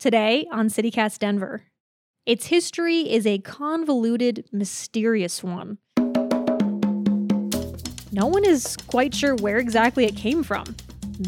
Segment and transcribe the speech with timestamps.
[0.00, 1.64] Today on CityCast Denver,
[2.24, 5.76] its history is a convoluted, mysterious one.
[8.10, 10.74] No one is quite sure where exactly it came from.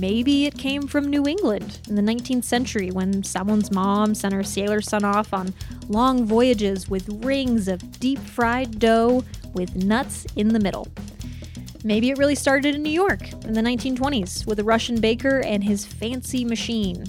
[0.00, 4.42] Maybe it came from New England in the 19th century when someone's mom sent her
[4.42, 5.52] sailor son off on
[5.88, 10.88] long voyages with rings of deep fried dough with nuts in the middle.
[11.84, 15.62] Maybe it really started in New York in the 1920s with a Russian baker and
[15.62, 17.04] his fancy machine.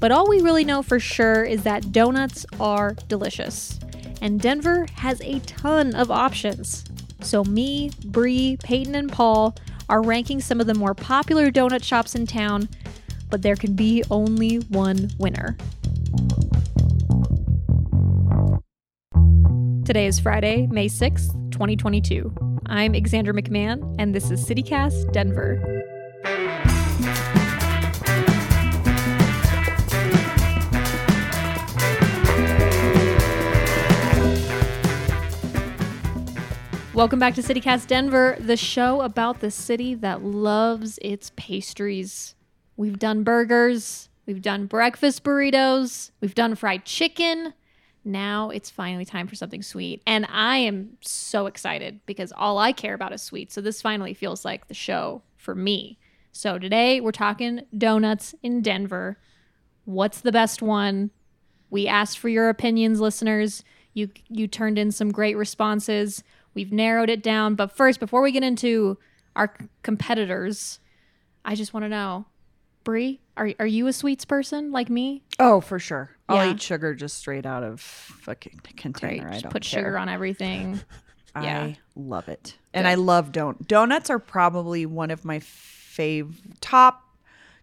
[0.00, 3.80] But all we really know for sure is that donuts are delicious.
[4.20, 6.84] And Denver has a ton of options.
[7.20, 9.56] So me, Bree, Peyton, and Paul
[9.88, 12.68] are ranking some of the more popular donut shops in town,
[13.30, 15.56] but there can be only one winner.
[19.84, 22.32] Today is Friday, May 6th, 2022.
[22.66, 25.77] I'm Alexandra McMahon, and this is CityCast Denver.
[36.98, 42.34] Welcome back to CityCast Denver, the show about the city that loves its pastries.
[42.76, 47.54] We've done burgers, we've done breakfast burritos, we've done fried chicken.
[48.04, 50.02] Now it's finally time for something sweet.
[50.08, 53.52] And I am so excited because all I care about is sweet.
[53.52, 56.00] So this finally feels like the show for me.
[56.32, 59.20] So today we're talking donuts in Denver.
[59.84, 61.12] What's the best one?
[61.70, 63.62] We asked for your opinions, listeners.
[63.94, 66.24] You you turned in some great responses.
[66.58, 67.54] We've narrowed it down.
[67.54, 68.98] But first, before we get into
[69.36, 70.80] our c- competitors,
[71.44, 72.26] I just want to know,
[72.82, 75.22] Bree, are are you a sweets person like me?
[75.38, 76.10] Oh, for sure.
[76.28, 76.50] I'll Yeah.
[76.52, 79.28] eat sugar just straight out of fucking Great, container.
[79.28, 79.82] I just don't put care.
[79.84, 80.80] sugar on everything.
[81.40, 81.60] yeah.
[81.62, 84.10] I love it, and I love don donuts.
[84.10, 87.04] Are probably one of my fav top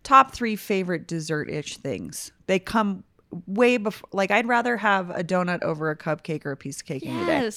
[0.03, 2.31] top three favorite dessert ish things.
[2.47, 3.03] They come
[3.45, 4.07] way before.
[4.13, 7.25] Like I'd rather have a donut over a cupcake or a piece of cake any
[7.25, 7.49] day.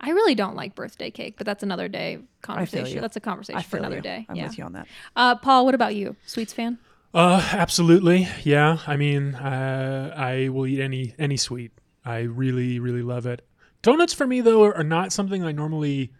[0.00, 0.10] Yes.
[0.10, 2.96] I really don't like birthday cake, but that's another day conversation.
[2.96, 3.00] you.
[3.00, 4.02] That's a conversation I for another you.
[4.02, 4.26] day.
[4.28, 4.46] I'm yeah.
[4.46, 4.86] with you on that.
[5.16, 6.16] Uh, Paul, what about you?
[6.26, 6.78] Sweets fan?
[7.14, 8.28] Uh, absolutely.
[8.44, 8.78] Yeah.
[8.86, 11.72] I mean, uh, I will eat any any sweet.
[12.04, 13.46] I really really love it.
[13.82, 16.12] Donuts for me though are not something I normally.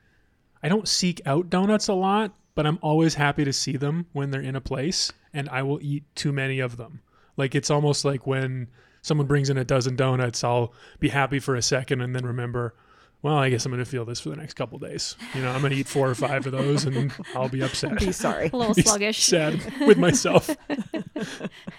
[0.63, 4.33] I don't seek out donuts a lot, but I'm always happy to see them when
[4.33, 7.01] they're in a place, and I will eat too many of them.
[7.37, 8.67] Like it's almost like when
[9.03, 12.75] someone brings in a dozen donuts, I'll be happy for a second and then remember.
[13.21, 15.17] Well, I guess I'm going to feel this for the next couple days.
[15.35, 17.99] You know, I'm going to eat four or five of those, and I'll be upset.
[17.99, 18.49] Be sorry.
[18.53, 19.25] A little Be sluggish.
[19.25, 20.49] sad with myself.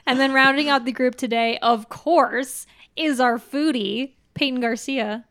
[0.06, 5.26] And then rounding out the group today, of course, is our foodie, Peyton Garcia.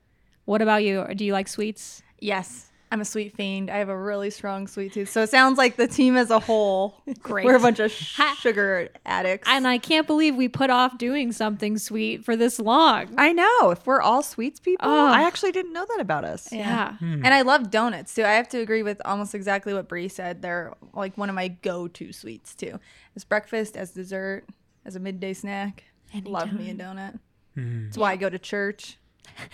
[0.44, 1.04] What about you?
[1.14, 2.02] Do you like sweets?
[2.20, 3.70] Yes, I'm a sweet fiend.
[3.70, 5.10] I have a really strong sweet tooth.
[5.10, 7.44] So it sounds like the team as a whole, Great.
[7.44, 9.46] we're a bunch of Ha- sugar addicts.
[9.50, 13.08] And I can't believe we put off doing something sweet for this long.
[13.18, 13.70] I know.
[13.70, 15.06] If we're all sweets people, Oh.
[15.08, 16.50] I actually didn't know that about us.
[16.52, 16.94] yeah.
[16.96, 17.22] Hmm.
[17.24, 18.24] and I love donuts too.
[18.24, 20.40] I have to agree with almost exactly what Bree said.
[20.40, 22.80] They're like one of my go-to sweets too.
[23.16, 24.44] As breakfast, as dessert,
[24.86, 25.84] as a midday snack.
[26.24, 27.18] Love me a donut.
[27.54, 27.84] Hmm.
[27.84, 28.96] That's why I go to church.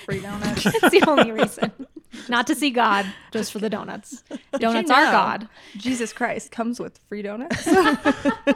[0.06, 0.62] Free donuts.
[0.62, 1.72] That's the only reason.
[2.28, 4.22] Not to see God, just for the donuts.
[4.58, 5.10] Donuts are know?
[5.10, 5.48] God.
[5.76, 7.68] Jesus Christ comes with free donuts.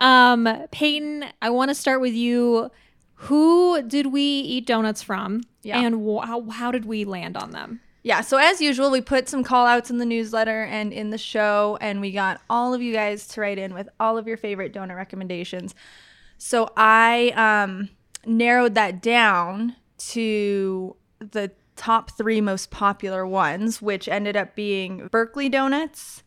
[0.00, 2.70] Um, Peyton, I want to start with you.
[3.14, 5.42] Who did we eat donuts from?
[5.62, 5.78] Yeah.
[5.78, 7.82] And wh- how, how did we land on them?
[8.02, 11.18] Yeah, so as usual, we put some call outs in the newsletter and in the
[11.18, 14.38] show, and we got all of you guys to write in with all of your
[14.38, 15.74] favorite donor recommendations.
[16.38, 17.90] So I um,
[18.24, 21.50] narrowed that down to the
[21.80, 26.22] top three most popular ones, which ended up being Berkeley Donuts,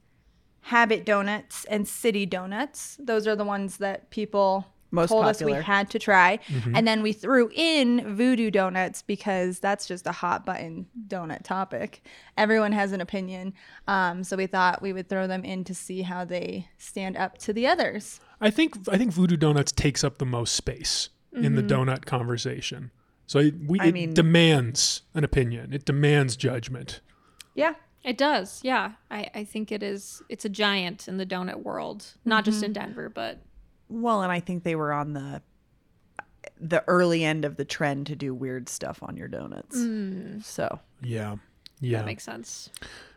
[0.61, 2.97] Habit Donuts, and City Donuts.
[2.99, 6.39] Those are the ones that people Most told us we had to try.
[6.73, 12.01] And then we threw in Voodoo Donuts because that's just a hot button donut topic.
[12.35, 13.53] Everyone has an opinion.
[13.87, 17.37] Um, so we thought we would throw them in to see how they stand up
[17.39, 18.19] to the others.
[18.41, 22.89] I think I think Voodoo Donuts takes up the most space in the donut conversation.
[23.27, 25.73] So it, we, I it mean- demands an opinion.
[25.73, 27.01] It demands judgment.
[27.55, 27.73] Yeah.
[28.03, 28.93] It does, yeah.
[29.09, 30.21] I, I think it is.
[30.27, 33.39] It's a giant in the donut world, not just in Denver, but
[33.87, 35.41] Well, and I think they were on the
[36.59, 39.77] the early end of the trend to do weird stuff on your donuts.
[40.45, 41.37] So Yeah,
[41.79, 41.99] yeah.
[41.99, 42.69] that makes sense.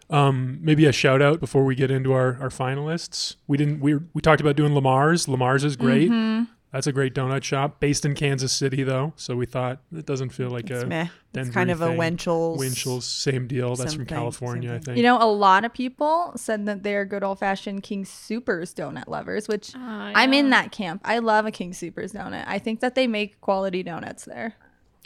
[0.08, 3.34] um, maybe a shout out before we get into our, our finalists.
[3.48, 3.80] We didn't.
[3.80, 5.26] We we talked about doing Lamar's.
[5.26, 6.10] Lamar's is great.
[6.10, 6.44] Mm-hmm.
[6.76, 9.14] That's a great donut shop based in Kansas City, though.
[9.16, 11.06] So we thought it doesn't feel like It's a meh.
[11.32, 11.96] It's kind of a thing.
[11.96, 12.58] Winchell's.
[12.58, 13.76] Winchell's, same deal.
[13.76, 14.98] That's from thing, California, I think.
[14.98, 19.08] You know, a lot of people said that they're good old fashioned King Supers donut
[19.08, 21.00] lovers, which Ah, I'm in that camp.
[21.02, 22.44] I love a King Supers donut.
[22.46, 24.52] I think that they make quality donuts there.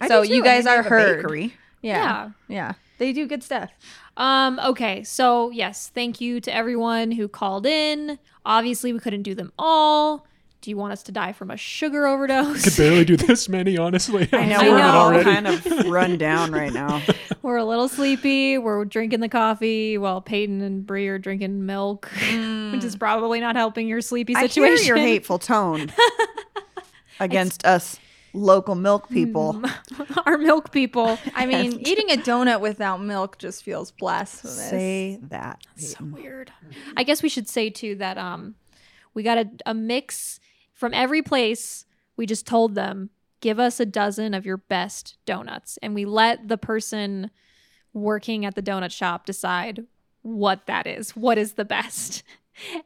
[0.01, 1.17] I so you guys think they are have heard.
[1.23, 1.55] bakery.
[1.83, 2.31] Yeah.
[2.49, 2.73] yeah.
[2.99, 3.71] They do good stuff.
[4.17, 8.19] Um, okay, so yes, thank you to everyone who called in.
[8.45, 10.27] Obviously, we couldn't do them all.
[10.61, 12.65] Do you want us to die from a sugar overdose?
[12.65, 14.29] could barely do this many, honestly.
[14.33, 14.91] I know I we're know.
[14.91, 15.25] all already.
[15.25, 17.01] kind of run down right now.
[17.43, 18.59] We're a little sleepy.
[18.59, 23.57] We're drinking the coffee while Peyton and Bree are drinking milk, which is probably not
[23.57, 24.85] helping your sleepy I situation.
[24.85, 25.91] hear your hateful tone
[27.19, 27.99] against us
[28.35, 29.63] local milk people.
[30.27, 31.19] Our milk people.
[31.35, 34.69] I mean, eating a donut without milk just feels blasphemous.
[34.69, 35.63] Say that.
[35.77, 36.53] so weird.
[36.97, 38.55] I guess we should say too that um,
[39.15, 40.40] we got a, a mix
[40.81, 41.85] from every place.
[42.17, 43.11] We just told them
[43.41, 47.31] give us a dozen of your best donuts, and we let the person
[47.93, 49.85] working at the donut shop decide
[50.23, 51.15] what that is.
[51.17, 52.25] What is the best?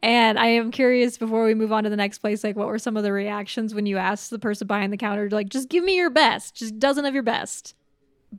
[0.05, 2.79] And I am curious before we move on to the next place, like what were
[2.79, 5.83] some of the reactions when you asked the person behind the counter, like, just give
[5.83, 7.75] me your best, just a dozen of your best.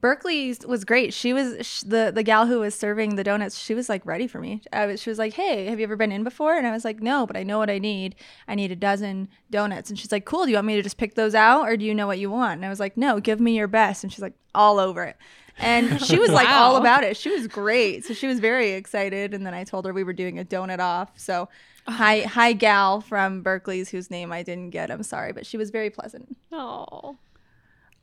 [0.01, 1.13] Berkeley was great.
[1.13, 3.57] She was sh- the the gal who was serving the donuts.
[3.57, 4.61] She was like ready for me.
[4.73, 6.83] I was, she was like, "Hey, have you ever been in before?" And I was
[6.83, 8.15] like, "No, but I know what I need.
[8.47, 10.45] I need a dozen donuts." And she's like, "Cool.
[10.45, 12.29] Do you want me to just pick those out, or do you know what you
[12.29, 15.03] want?" And I was like, "No, give me your best." And she's like, "All over
[15.03, 15.17] it."
[15.57, 17.15] And she was like all about it.
[17.17, 18.05] She was great.
[18.05, 19.33] So she was very excited.
[19.33, 21.11] And then I told her we were doing a donut off.
[21.17, 21.47] So
[21.87, 24.91] hi, hi, gal from Berkeley's whose name I didn't get.
[24.91, 26.35] I'm sorry, but she was very pleasant.
[26.51, 27.17] Oh,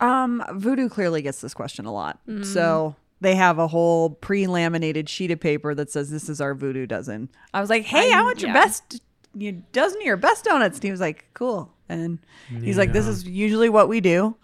[0.03, 2.19] Um, Voodoo clearly gets this question a lot.
[2.43, 6.87] So they have a whole pre-laminated sheet of paper that says this is our Voodoo
[6.87, 7.29] dozen.
[7.55, 8.55] I was like, hey, I, want your yeah.
[8.55, 9.01] best,
[9.35, 10.79] your dozen of your best donuts.
[10.79, 11.73] And he was like, cool.
[11.89, 12.19] And
[12.49, 14.37] he's like, this is usually what we do.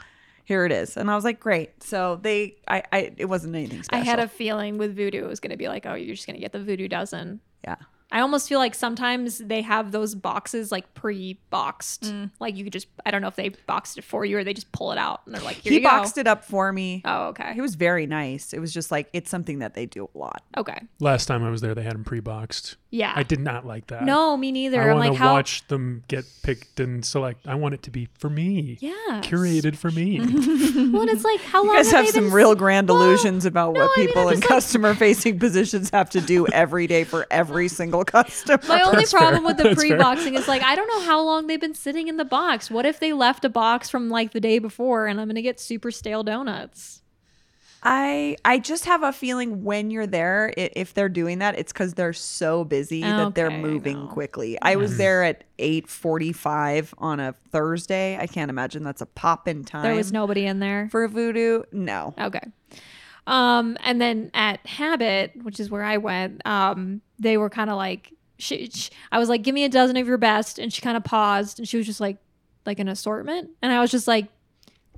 [0.44, 0.96] Here it is.
[0.96, 1.82] And I was like, great.
[1.82, 4.02] So they, I, I it wasn't anything special.
[4.02, 6.26] I had a feeling with Voodoo it was going to be like, oh, you're just
[6.26, 7.40] going to get the Voodoo dozen.
[7.64, 7.76] yeah.
[8.10, 12.04] I almost feel like sometimes they have those boxes like pre-boxed.
[12.04, 12.30] Mm.
[12.40, 14.54] Like you could just I don't know if they boxed it for you or they
[14.54, 15.90] just pull it out and they're like, here He you go.
[15.90, 17.02] boxed it up for me.
[17.04, 17.52] Oh, okay.
[17.54, 18.52] He was very nice.
[18.52, 20.42] It was just like it's something that they do a lot.
[20.56, 20.80] Okay.
[21.00, 22.76] Last time I was there, they had them pre-boxed.
[22.90, 23.12] Yeah.
[23.14, 24.04] I did not like that.
[24.04, 24.80] No, me neither.
[24.80, 27.46] I I'm want like to how watch them get picked and select.
[27.46, 28.78] I want it to be for me.
[28.80, 28.94] Yeah.
[29.22, 30.18] Curated for me.
[30.88, 33.02] Well, and it's like how long You guys have they some been- real grand Well,
[33.02, 36.86] illusions about no, what people I'm in like- customer facing positions have to do every
[36.86, 38.60] day for every single customer.
[38.68, 39.46] My only That's problem fair.
[39.46, 42.16] with the That's pre-boxing is like I don't know how long they've been sitting in
[42.16, 42.70] the box.
[42.70, 45.60] What if they left a box from like the day before and I'm gonna get
[45.60, 47.02] super stale donuts?
[47.82, 51.94] I I just have a feeling when you're there, if they're doing that, it's because
[51.94, 54.10] they're so busy that they're Okay, I moving know.
[54.12, 54.58] quickly.
[54.60, 54.98] I was mm-hmm.
[54.98, 58.18] there at eight forty five on a Thursday.
[58.18, 59.82] I can't imagine that's a pop in time.
[59.82, 60.88] There was nobody in there.
[60.90, 61.62] for voodoo.
[61.70, 62.40] No, Okay.
[63.28, 67.76] Um, and then at Habit, which is where I went, um, they were kind of
[67.76, 70.58] like, she, she, I was like, give me a dozen of your best.
[70.58, 72.16] And she kind of paused and she was just like,
[72.64, 73.50] like an assortment.
[73.60, 74.28] And I was just like,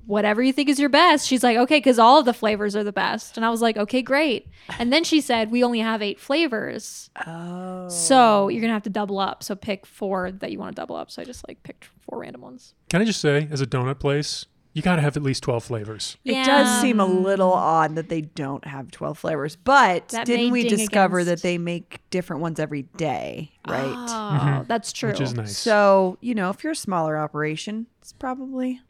[0.06, 1.26] whatever you think is your best.
[1.26, 3.36] She's like, okay, because all of the flavors are the best.
[3.36, 4.48] And I was like, okay, great.
[4.78, 7.10] And then she said, we only have eight flavors.
[7.26, 9.42] oh, So you're going to have to double up.
[9.42, 11.10] So pick four that you want to double up.
[11.10, 12.74] So I just like picked four random ones.
[12.88, 15.64] Can I just say, as a donut place, you got to have at least 12
[15.64, 16.16] flavors.
[16.24, 20.52] It does seem a little odd that they don't have 12 flavors, but That didn't
[20.52, 23.82] we discover against- that they make different ones every day, right?
[23.84, 24.64] Oh, mm-hmm.
[24.68, 25.10] that's true.
[25.10, 25.56] Which is nice.
[25.56, 28.80] So, you know, if you're a smaller operation, it's probably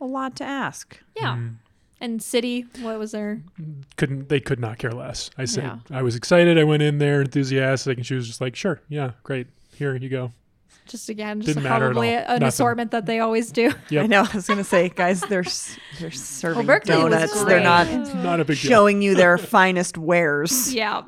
[0.00, 0.98] a lot to ask.
[1.16, 1.34] Yeah.
[1.34, 1.54] Mm-hmm.
[2.02, 3.42] And City, what was there?
[3.96, 5.28] couldn't they could not care less.
[5.36, 5.78] I said Yeah.
[5.90, 6.56] I was excited.
[6.56, 9.48] I went in there enthusiastic, and she was just like, "Sure, yeah, great.
[9.74, 10.32] Here you go."
[10.90, 12.20] Just again, just Didn't matter at probably all.
[12.22, 12.42] an Nothing.
[12.48, 13.72] assortment that they always do.
[13.90, 14.04] Yep.
[14.04, 14.26] I know.
[14.30, 17.34] I was going to say, guys, they're, s- they're serving Berkeley was donuts.
[17.44, 17.62] They're great.
[17.62, 18.68] not Not a big deal.
[18.70, 20.74] showing you their finest wares.
[20.74, 21.02] yeah.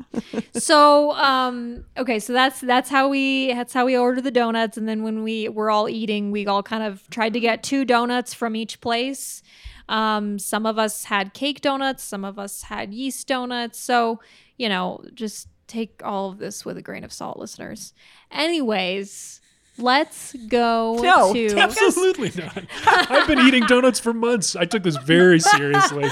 [0.54, 4.88] So, um, okay, so that's that's how we that's how we order the donuts, and
[4.88, 8.32] then when we were all eating, we all kind of tried to get two donuts
[8.34, 9.42] from each place.
[9.88, 13.78] Um, some of us had cake donuts, some of us had yeast donuts.
[13.80, 14.20] So,
[14.56, 17.92] you know, just take all of this with a grain of salt, listeners.
[18.30, 19.40] Anyways,
[19.82, 22.64] let's go No, to Absolutely not.
[22.86, 24.56] I've been eating donuts for months.
[24.56, 26.08] I took this very seriously.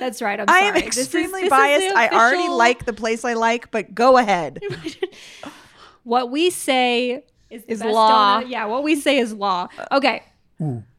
[0.00, 0.40] That's right.
[0.40, 1.96] I'm I am This extremely this is the biased.
[1.96, 4.60] I already like the place I like, but go ahead.
[6.04, 8.40] what we say is, Is law.
[8.40, 8.48] donut.
[8.48, 9.68] Yeah, what we say is law.
[9.92, 10.22] Okay.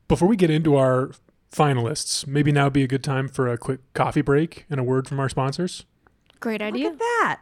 [0.07, 1.11] Before we get into our
[1.51, 4.83] finalists, maybe now would be a good time for a quick coffee break and a
[4.83, 5.85] word from our sponsors.
[6.39, 6.85] Great idea.
[6.85, 7.41] Look at that.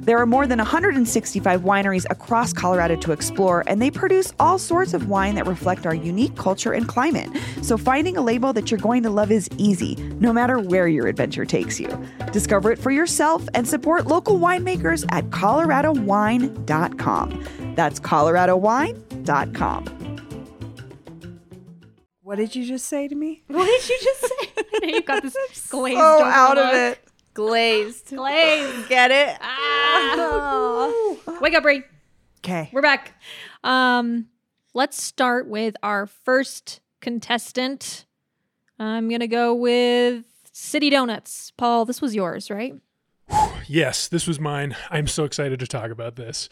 [0.00, 4.94] There are more than 165 wineries across Colorado to explore, and they produce all sorts
[4.94, 7.28] of wine that reflect our unique culture and climate.
[7.62, 11.06] So finding a label that you're going to love is easy, no matter where your
[11.06, 11.88] adventure takes you.
[12.32, 17.44] Discover it for yourself and support local winemakers at coloradowine.com.
[17.74, 19.84] That's coloradowine.com.
[22.22, 23.42] What did you just say to me?
[23.48, 24.28] What did you just say?
[24.92, 25.34] you got this
[25.70, 26.98] glazed Oh, over out of it.
[27.34, 28.08] Glazed.
[28.08, 28.88] Glazed.
[28.88, 29.36] Get it?
[29.40, 30.92] Ah.
[31.40, 31.82] Wake up, Bree.
[32.38, 32.68] Okay.
[32.72, 33.14] We're back.
[33.62, 34.26] Um,
[34.74, 38.06] let's start with our first contestant.
[38.78, 41.52] I'm gonna go with City Donuts.
[41.56, 42.74] Paul, this was yours, right?
[43.66, 44.74] Yes, this was mine.
[44.90, 46.48] I'm so excited to talk about this.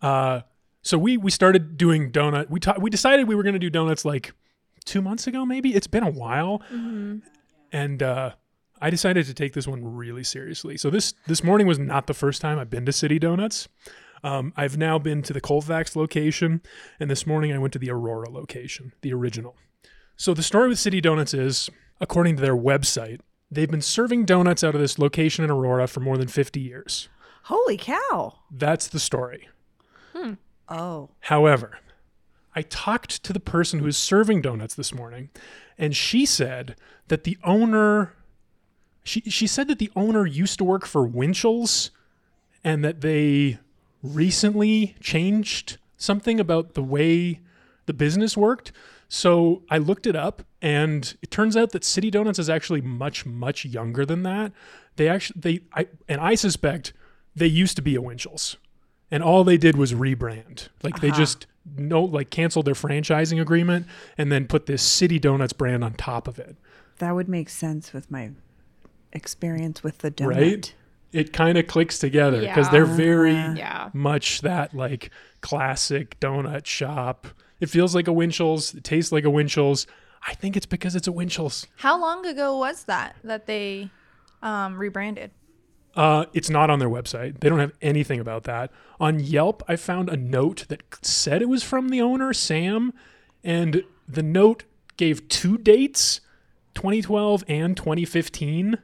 [0.00, 0.42] Uh,
[0.82, 2.48] so we we started doing donut.
[2.50, 4.32] We ta- we decided we were going to do donuts like
[4.84, 5.44] two months ago.
[5.44, 6.62] Maybe it's been a while,
[7.72, 8.32] and uh,
[8.80, 10.76] I decided to take this one really seriously.
[10.76, 13.68] So this this morning was not the first time I've been to City Donuts.
[14.22, 16.60] Um, I've now been to the Colfax location,
[16.98, 19.56] and this morning I went to the Aurora location, the original.
[20.16, 21.70] So the story with City Donuts is,
[22.00, 23.20] according to their website,
[23.50, 27.08] they've been serving donuts out of this location in Aurora for more than 50 years.
[27.44, 28.34] Holy cow.
[28.50, 29.48] That's the story.
[30.68, 31.10] Oh.
[31.20, 31.78] However,
[32.54, 35.30] I talked to the person who is serving donuts this morning,
[35.78, 36.76] and she said
[37.08, 38.14] that the owner
[39.02, 41.90] she she said that the owner used to work for Winchell's
[42.62, 43.58] and that they
[44.02, 47.40] recently changed something about the way
[47.86, 48.72] the business worked.
[49.08, 53.26] So I looked it up and it turns out that City Donuts is actually much
[53.26, 54.52] much younger than that.
[54.96, 56.92] They actually they I and I suspect
[57.34, 58.56] they used to be a Winchell's
[59.10, 60.68] and all they did was rebrand.
[60.82, 61.18] Like they uh-huh.
[61.18, 65.94] just no like canceled their franchising agreement and then put this City Donuts brand on
[65.94, 66.56] top of it.
[66.98, 68.30] That would make sense with my
[69.12, 70.26] experience with the donut.
[70.36, 70.74] Right?
[71.12, 73.90] It kind of clicks together because they're very Yeah.
[73.92, 77.26] much that like classic donut shop.
[77.58, 78.74] It feels like a Winchell's.
[78.74, 79.86] It tastes like a Winchell's.
[80.26, 81.66] I think it's because it's a Winchell's.
[81.76, 83.90] How long ago was that that they
[84.42, 85.32] um, rebranded?
[85.96, 87.40] Uh, it's not on their website.
[87.40, 88.70] They don't have anything about that.
[89.00, 92.92] On Yelp, I found a note that said it was from the owner, Sam,
[93.42, 94.62] and the note
[94.96, 96.20] gave two dates
[96.74, 98.78] 2012 and 2015.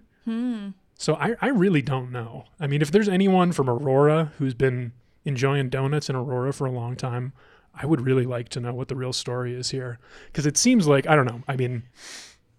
[0.99, 2.45] So I, I really don't know.
[2.59, 4.93] I mean, if there's anyone from Aurora who's been
[5.25, 7.33] enjoying donuts in Aurora for a long time,
[7.75, 9.99] I would really like to know what the real story is here.
[10.27, 11.43] Because it seems like, I don't know.
[11.47, 11.83] I mean,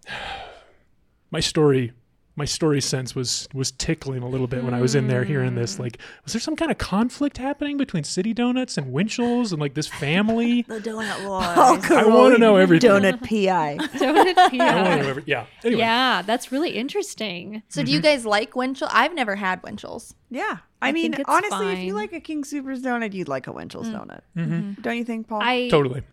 [1.31, 1.93] my story
[2.38, 5.56] my story sense was was tickling a little bit when I was in there hearing
[5.56, 5.79] this.
[5.79, 9.74] Like, was there some kind of conflict happening between City Donuts and Winchell's and like
[9.74, 10.65] this family?
[10.77, 11.96] The donut boy.
[11.96, 12.91] I want to know everything.
[12.91, 13.77] Donut PI.
[13.98, 15.01] Donut I want to yeah.
[15.01, 15.46] know every, yeah.
[15.63, 17.63] Anyway, yeah, that's really interesting.
[17.70, 18.06] So do you mm-hmm.
[18.06, 18.89] guys like Winchell?
[18.91, 20.13] I've never had Winchell's.
[20.29, 20.58] Yeah.
[20.82, 22.01] I, I mean, think it's honestly, if you fine.
[22.01, 24.00] like a King Supers donut, you'd like a Winchell's mm.
[24.00, 24.22] donut.
[24.36, 24.82] Mm-hmm.
[24.82, 25.39] Don't you think, Paul?
[25.41, 26.03] I totally.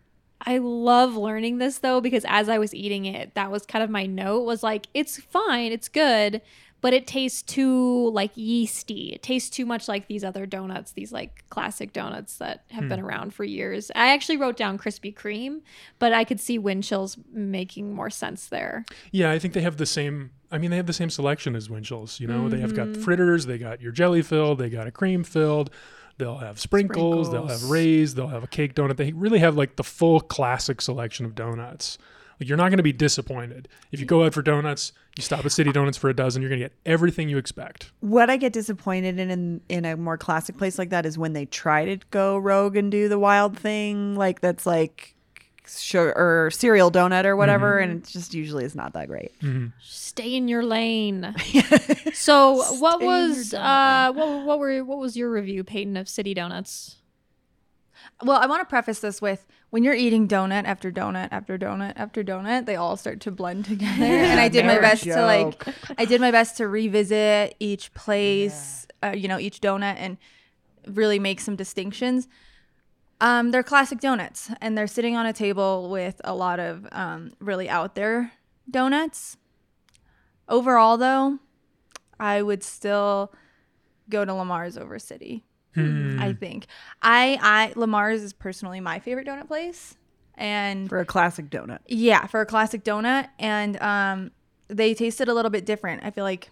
[0.47, 3.91] I love learning this though because as I was eating it, that was kind of
[3.91, 6.43] my note was like it's fine, it's good,
[6.81, 9.11] but it tastes too like yeasty.
[9.15, 13.01] It tastes too much like these other donuts, these like classic donuts that have been
[13.01, 13.91] around for years.
[13.95, 15.63] I actually wrote down Krispy Kreme,
[15.99, 18.85] but I could see Winchell's making more sense there.
[19.13, 20.31] Yeah, I think they have the same.
[20.53, 22.21] I mean, they have the same selection as Winchell's.
[22.21, 22.93] You know, they have Mm-hmm.
[22.93, 25.71] got fritters, they got your jelly filled, they got a cream filled.
[26.18, 27.71] They'll have sprinkles, they'll have Sprinkles.
[27.71, 28.97] raised, they'll have a cake donut.
[28.97, 31.99] They really have like the full classic selection of donuts.
[32.40, 34.92] Like you're not going to be disappointed if you go out for donuts.
[35.16, 36.42] You stop at City Donuts for a dozen.
[36.42, 37.92] You're going to get everything you expect.
[38.00, 41.33] what I get disappointed in, in in a more classic place like that is when
[41.35, 45.13] they try to go rogue and do the wild thing, like that's like
[45.66, 49.33] sugar or cereal donut or whatever, and it just usually is not that great.
[49.83, 51.35] Stay in your lane.
[52.12, 55.97] so, what Stay in your was uh what, what were what was your review, Peyton,
[55.97, 56.97] of City Donuts?
[58.23, 61.94] Well, I want to preface this with when you're eating donut after donut after donut
[61.97, 64.04] after donut, they all start to blend together.
[64.04, 65.64] and I did my no best to like.
[65.99, 70.16] I did my best to revisit each place, uh, you know, each donut and
[70.87, 72.28] really make some distinctions.
[73.25, 77.33] Um, they're classic donuts, and they're sitting on a table with a lot of um,
[77.40, 78.33] really out there
[78.71, 79.38] donuts.
[80.47, 81.38] Overall, though,
[82.21, 83.33] I would still
[84.11, 85.43] go to Lamar's over City.
[85.75, 86.19] Hmm.
[86.21, 86.66] I think
[87.00, 89.97] I I Lamar's is personally my favorite donut place.
[90.35, 91.78] and For a classic donut.
[91.87, 94.31] yeah, for a classic donut, and um,
[94.69, 96.04] they tasted a little bit different.
[96.04, 96.50] I feel like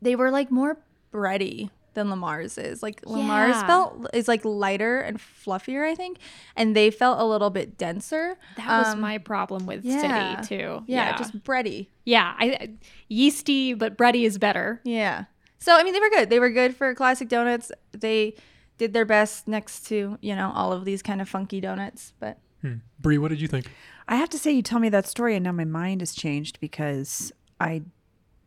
[0.00, 0.78] they were like more
[1.12, 2.82] bready than Lamar's is.
[2.82, 3.66] Like Lamar's Yeah.
[3.66, 6.18] felt is like lighter and fluffier, I think,
[6.56, 8.36] and they felt a little bit denser.
[8.56, 10.40] That was Um, my problem with yeah.
[10.40, 10.84] City too.
[10.86, 11.88] yeah, just bready.
[12.04, 12.70] yeah, I
[13.08, 14.80] yeasty, but bready is better.
[14.84, 15.24] Yeah.
[15.58, 16.30] So I mean, they were good.
[16.30, 17.70] They were good for classic donuts.
[17.92, 18.34] They
[18.78, 22.38] did their best next to you know all of these kind of funky donuts, but
[22.62, 22.74] Hmm.
[23.00, 23.66] Bree, what did you think?
[24.06, 26.60] I have to say, you tell me that story, and now my mind has changed
[26.60, 27.82] because I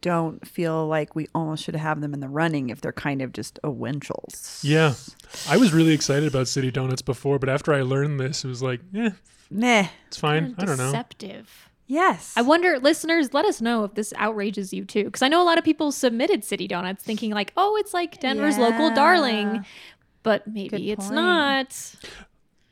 [0.01, 3.33] don't feel like we almost should have them in the running if they're kind of
[3.33, 4.59] just a Winchell's.
[4.63, 4.93] Yeah,
[5.49, 8.61] I was really excited about City Donuts before, but after I learned this, it was
[8.61, 9.11] like, eh,
[9.49, 9.87] Meh.
[10.07, 10.55] it's fine.
[10.57, 10.85] I don't know.
[10.85, 11.69] Deceptive.
[11.87, 12.33] Yes.
[12.35, 15.45] I wonder, listeners, let us know if this outrages you too, because I know a
[15.45, 19.65] lot of people submitted City Donuts thinking like, "Oh, it's like Denver's local darling,"
[20.23, 21.95] but maybe it's not.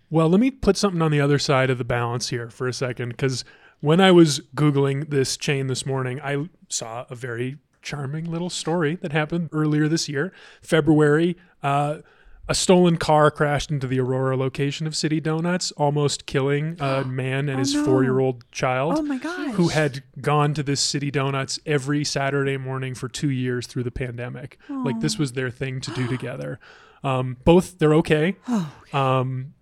[0.09, 2.73] Well, let me put something on the other side of the balance here for a
[2.73, 3.43] second, because
[3.83, 8.95] when I was Googling this chain this morning, I saw a very charming little story
[9.01, 11.35] that happened earlier this year, February.
[11.61, 11.97] Uh,
[12.47, 17.49] a stolen car crashed into the Aurora location of City Donuts, almost killing a man
[17.49, 17.83] and his no.
[17.83, 18.99] four year old child.
[18.99, 19.01] oh
[19.51, 23.91] who had gone to this city donuts every Saturday morning for two years through the
[23.91, 24.59] pandemic.
[24.69, 26.57] Like this was their thing to do together.
[27.03, 28.37] Um, both they're okay.
[28.93, 29.55] Um,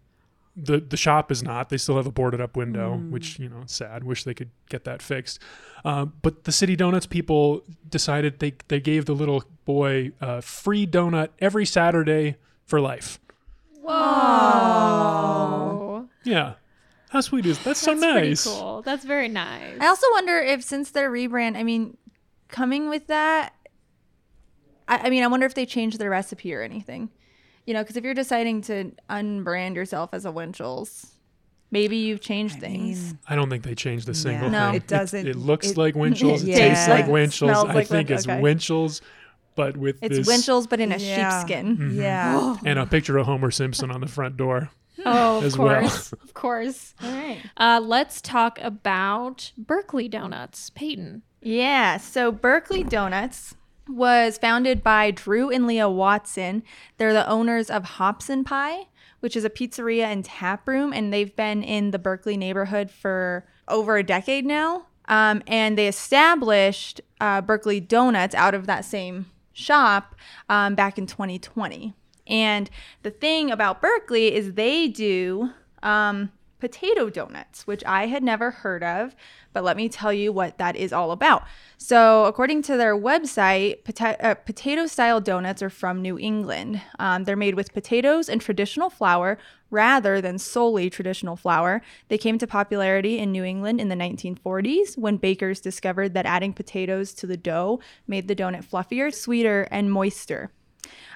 [0.56, 1.70] the the shop is not.
[1.70, 4.04] They still have a boarded up window, which you know, sad.
[4.04, 5.40] Wish they could get that fixed.
[5.86, 10.86] Um, but the city donuts people decided they they gave the little boy a free
[10.86, 13.20] donut every Saturday for life.
[14.74, 16.54] Oh, Yeah,
[17.10, 18.44] how sweet is that's, so that's nice.
[18.44, 18.82] pretty cool.
[18.84, 19.78] That's very nice.
[19.80, 21.98] I also wonder if since their rebrand, I mean,
[22.48, 23.54] coming with that,
[24.88, 27.10] I, I mean, I wonder if they changed their recipe or anything.
[27.66, 31.12] You know, because if you're deciding to unbrand yourself as a Winchell's,
[31.70, 33.14] maybe you've changed things.
[33.28, 34.68] I don't think they changed a single No.
[34.68, 34.76] thing.
[34.76, 36.44] It doesn't- It, looks it- like Winchell's.
[36.44, 36.56] It Yeah.
[36.58, 37.52] tastes like Winchell's.
[37.52, 38.42] Smells I like think Win- it's okay.
[38.42, 39.02] Winchell's,
[39.56, 41.40] but with it's this Winchell's, but in a Yeah.
[41.46, 41.92] sheepskin.
[41.94, 42.56] Yeah.
[42.66, 44.70] and a picture of Homer Simpson on the front door.
[45.06, 45.80] oh, of as well.
[45.82, 46.94] course, of course.
[47.02, 47.38] All right.
[47.58, 51.22] Uh, let's talk about Berkeley Donuts, Peyton.
[51.42, 51.98] Yeah.
[51.98, 53.56] So Berkeley Donuts
[53.96, 56.64] was founded by Drew and Leah Watson.
[56.98, 58.88] They're the owners of Hops and Pie,
[59.20, 63.46] which is a pizzeria and tap room, and they've been in the Berkeley neighborhood for
[63.68, 64.88] over a decade now.
[65.08, 70.16] Um, and they established uh, Berkeley Donuts out of that same shop
[70.50, 71.94] um, back in 2020.
[72.28, 72.70] And
[73.04, 75.52] the thing about Berkeley is they do
[75.84, 79.16] um, potato donuts, which I had never heard of,
[79.52, 81.44] but let me tell you what that is all about.
[81.78, 86.82] So, according to their website, pota- uh, potato style donuts are from New England.
[87.00, 89.38] Um, they're made with potatoes and traditional flour
[89.70, 91.82] rather than solely traditional flour.
[92.08, 96.54] They came to popularity in New England in the 1940s when bakers discovered that adding
[96.54, 100.52] potatoes to the dough made the donut fluffier, sweeter, and moister.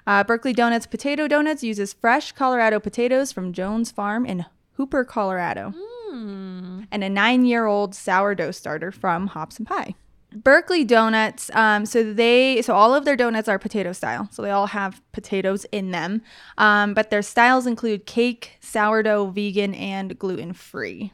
[0.07, 5.73] Uh, Berkeley Donuts Potato Donuts uses fresh Colorado potatoes from Jones Farm in Hooper, Colorado,
[6.11, 9.95] and a nine-year-old sourdough starter from Hops and Pie.
[10.33, 14.51] Berkeley Donuts, um, so they, so all of their donuts are potato style, so they
[14.51, 16.21] all have potatoes in them,
[16.57, 21.13] um, but their styles include cake, sourdough, vegan, and gluten-free.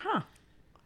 [0.00, 0.22] Huh.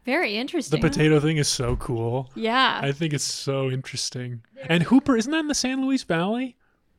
[0.04, 0.80] Very interesting.
[0.80, 2.30] The potato thing is so cool.
[2.34, 2.80] yeah.
[2.82, 4.42] I think it's so interesting.
[4.64, 6.56] And Hooper, isn't that in the San Luis Valley?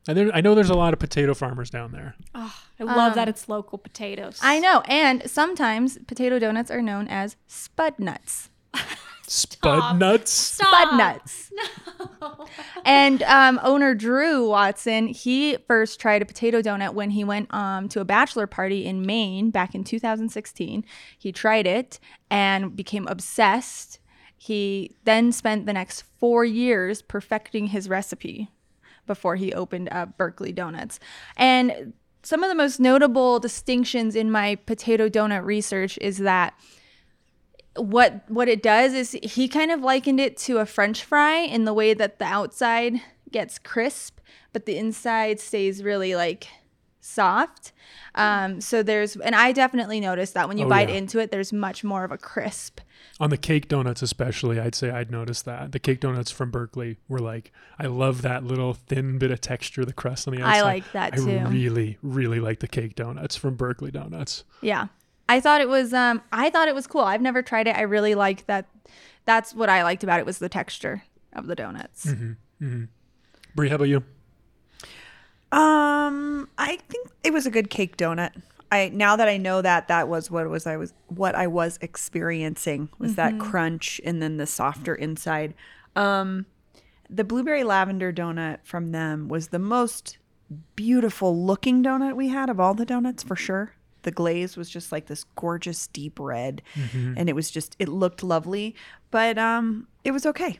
[0.08, 2.16] And there, I know there's a lot of potato farmers down there.
[2.34, 4.38] Oh, I love Um, that it's local potatoes.
[4.42, 8.48] I know, and sometimes potato donuts are known as spud nuts.
[9.28, 10.30] Spud nuts.
[10.30, 10.68] Stop.
[10.68, 11.52] Spud nuts.
[12.20, 12.46] No.
[12.84, 17.88] And um, owner Drew Watson, he first tried a potato donut when he went um,
[17.90, 20.84] to a bachelor party in Maine back in 2016.
[21.16, 21.98] He tried it
[22.30, 24.00] and became obsessed.
[24.36, 28.50] He then spent the next four years perfecting his recipe
[29.06, 30.98] before he opened up Berkeley Donuts.
[31.36, 36.54] And some of the most notable distinctions in my potato donut research is that
[37.76, 41.64] what what it does is he kind of likened it to a french fry in
[41.64, 44.18] the way that the outside gets crisp
[44.52, 46.48] but the inside stays really like
[47.00, 47.72] soft
[48.14, 50.96] um, so there's and i definitely noticed that when you Oh, bite yeah.
[50.96, 52.80] into it there's much more of a crisp
[53.20, 55.72] On the cake donuts, especially, I'd say I'd noticed that.
[55.72, 59.84] The cake donuts from Berkeley were like, I love that little thin bit of texture,
[59.84, 60.58] the crust on the outside.
[60.58, 61.30] I like that too.
[61.38, 64.44] I really, really like the cake donuts from Berkeley Donuts.
[64.60, 64.86] yeah
[65.28, 67.82] i thought it was um i thought it was cool i've never tried it i
[67.82, 68.66] really like that
[69.24, 72.84] that's what i liked about it was the texture of the donuts Mm-hmm.
[73.54, 74.02] Bree, how about you?
[75.52, 78.30] Um, I think it was a good cake donut.
[78.72, 81.78] I now that I know that that was what was I was what I was
[81.82, 85.54] experiencing was that crunch and then the softer inside.
[85.94, 86.46] Um
[87.10, 90.16] the blueberry lavender donut from them was the most
[90.74, 93.74] beautiful looking donut we had of all the donuts for sure.
[94.02, 96.62] The glaze was just like this gorgeous deep red
[97.16, 98.74] and it was just it looked lovely,
[99.10, 100.58] but um it was okay.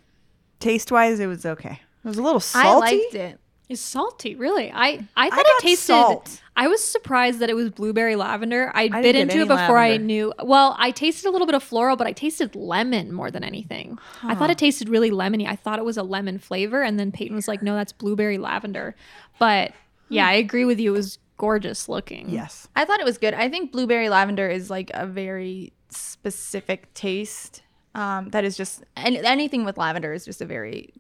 [0.61, 1.81] Taste-wise it was okay.
[2.05, 2.69] It was a little salty.
[2.69, 3.41] I liked it.
[3.73, 4.71] It's salty, really.
[4.73, 5.87] I I thought got it tasted.
[5.87, 6.43] salt.
[6.55, 8.71] I was surprised that it was blueberry lavender.
[8.75, 10.33] I didn't bit into it before I knew.
[10.43, 13.99] Well, I tasted a little bit of floral, but I tasted lemon more than anything.
[14.23, 15.47] I thought it tasted really lemony.
[15.49, 18.39] I thought it was a lemon flavor, and then Peyton was like, "No, that's blueberry
[18.39, 18.95] lavender."
[19.39, 19.73] But
[20.11, 20.93] yeah, I agree with you.
[20.93, 22.29] It was gorgeous looking.
[22.29, 22.69] Yes.
[22.77, 23.35] I thought it was good.
[23.35, 27.63] I think blueberry lavender is like a very specific taste.
[27.95, 30.93] Um, that is just and anything with lavender is just a very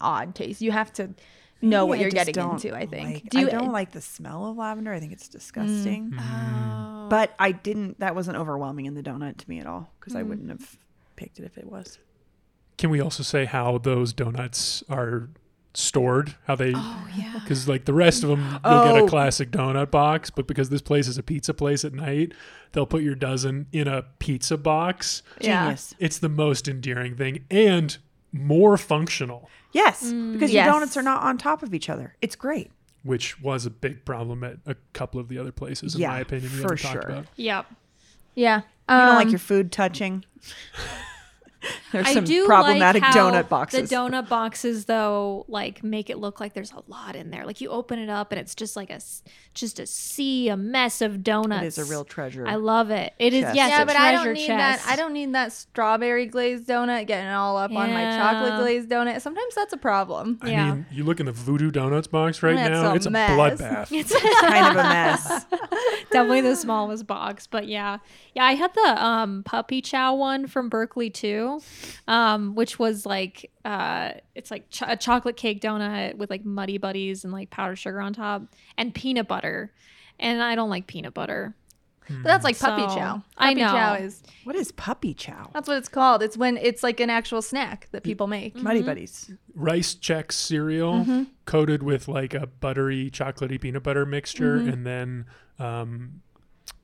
[0.00, 0.60] odd taste.
[0.60, 1.10] You have to
[1.64, 2.76] know what I you're getting don't into.
[2.76, 3.14] I think.
[3.14, 3.46] like- Do you?
[3.48, 4.92] I don't like the smell of lavender.
[4.92, 6.12] I think it's disgusting.
[6.18, 7.06] Oh.
[7.10, 8.00] But I didn't.
[8.00, 10.26] That wasn't overwhelming in the donut to me at all because I Mm.
[10.28, 10.76] wouldn't have
[11.16, 11.98] picked it if it was.
[12.78, 15.28] Can we also say how those donuts are
[15.74, 16.34] stored?
[16.46, 16.72] How they?
[16.74, 17.38] Oh yeah.
[17.42, 19.06] Because like the rest of them, you'll get Oh.
[19.06, 22.32] a classic donut box, but because this place is a pizza place at night,
[22.72, 25.22] they'll put your dozen in a pizza box.
[25.40, 25.76] Yeah.
[25.98, 27.96] It's the most endearing thing and
[28.34, 30.64] more functional, Yes, because Yes.
[30.66, 32.14] your donuts are not on top of each other.
[32.20, 32.70] It's great.
[33.04, 36.20] which was a big problem at a couple of the other places, in Yeah, my
[36.20, 36.50] opinion.
[36.52, 37.00] We for haven't talked sure.
[37.02, 37.26] about.
[37.36, 37.66] Yep.
[38.34, 38.56] Yeah.
[38.56, 40.24] You don't Um, like your food touching.
[41.92, 43.88] There's I some do problematic like how donut boxes.
[43.88, 47.44] The donut boxes, though, like make it look like there's a lot in there.
[47.46, 49.00] Like you open it up and it's just like a
[49.54, 51.62] just a sea, a mess of donuts.
[51.62, 52.46] it is a real treasure.
[52.46, 53.14] I love it.
[53.18, 53.56] It is Chest.
[53.56, 54.84] yes, yeah, a but I don't need chest.
[54.84, 54.92] that.
[54.92, 59.20] I don't need that strawberry glazed donut getting all up on my chocolate glazed donut.
[59.20, 60.38] Sometimes that's a problem.
[60.42, 60.74] I Yeah.
[60.74, 63.30] mean, you look in the Voodoo Donuts box right That's now, a it's a mess.
[63.60, 63.88] bloodbath.
[63.92, 65.44] It's kind of a mess.
[66.10, 67.98] definitely the smallest box, but yeah,
[68.34, 68.44] yeah.
[68.44, 71.53] I had the um puppy chow one from Berkeley too,
[72.08, 76.78] um, which was like uh, it's like ch- a chocolate cake donut with like muddy
[76.78, 78.42] buddies and like powdered sugar on top
[78.78, 79.72] and peanut butter,
[80.18, 81.54] and I don't like peanut butter.
[82.06, 83.22] But that's like puppy So, chow.
[83.38, 83.66] I know.
[83.68, 85.48] chow is What is puppy chow?
[85.54, 86.22] that's what it's called.
[86.22, 88.54] It's when it's like an actual snack that people make.
[88.56, 88.86] Muddy Mm-hmm.
[88.86, 89.32] buddies.
[89.54, 91.22] rice chex cereal Mm-hmm.
[91.46, 94.68] coated with like a buttery chocolatey peanut butter mixture Mm-hmm.
[94.68, 95.24] and then
[95.58, 96.20] um,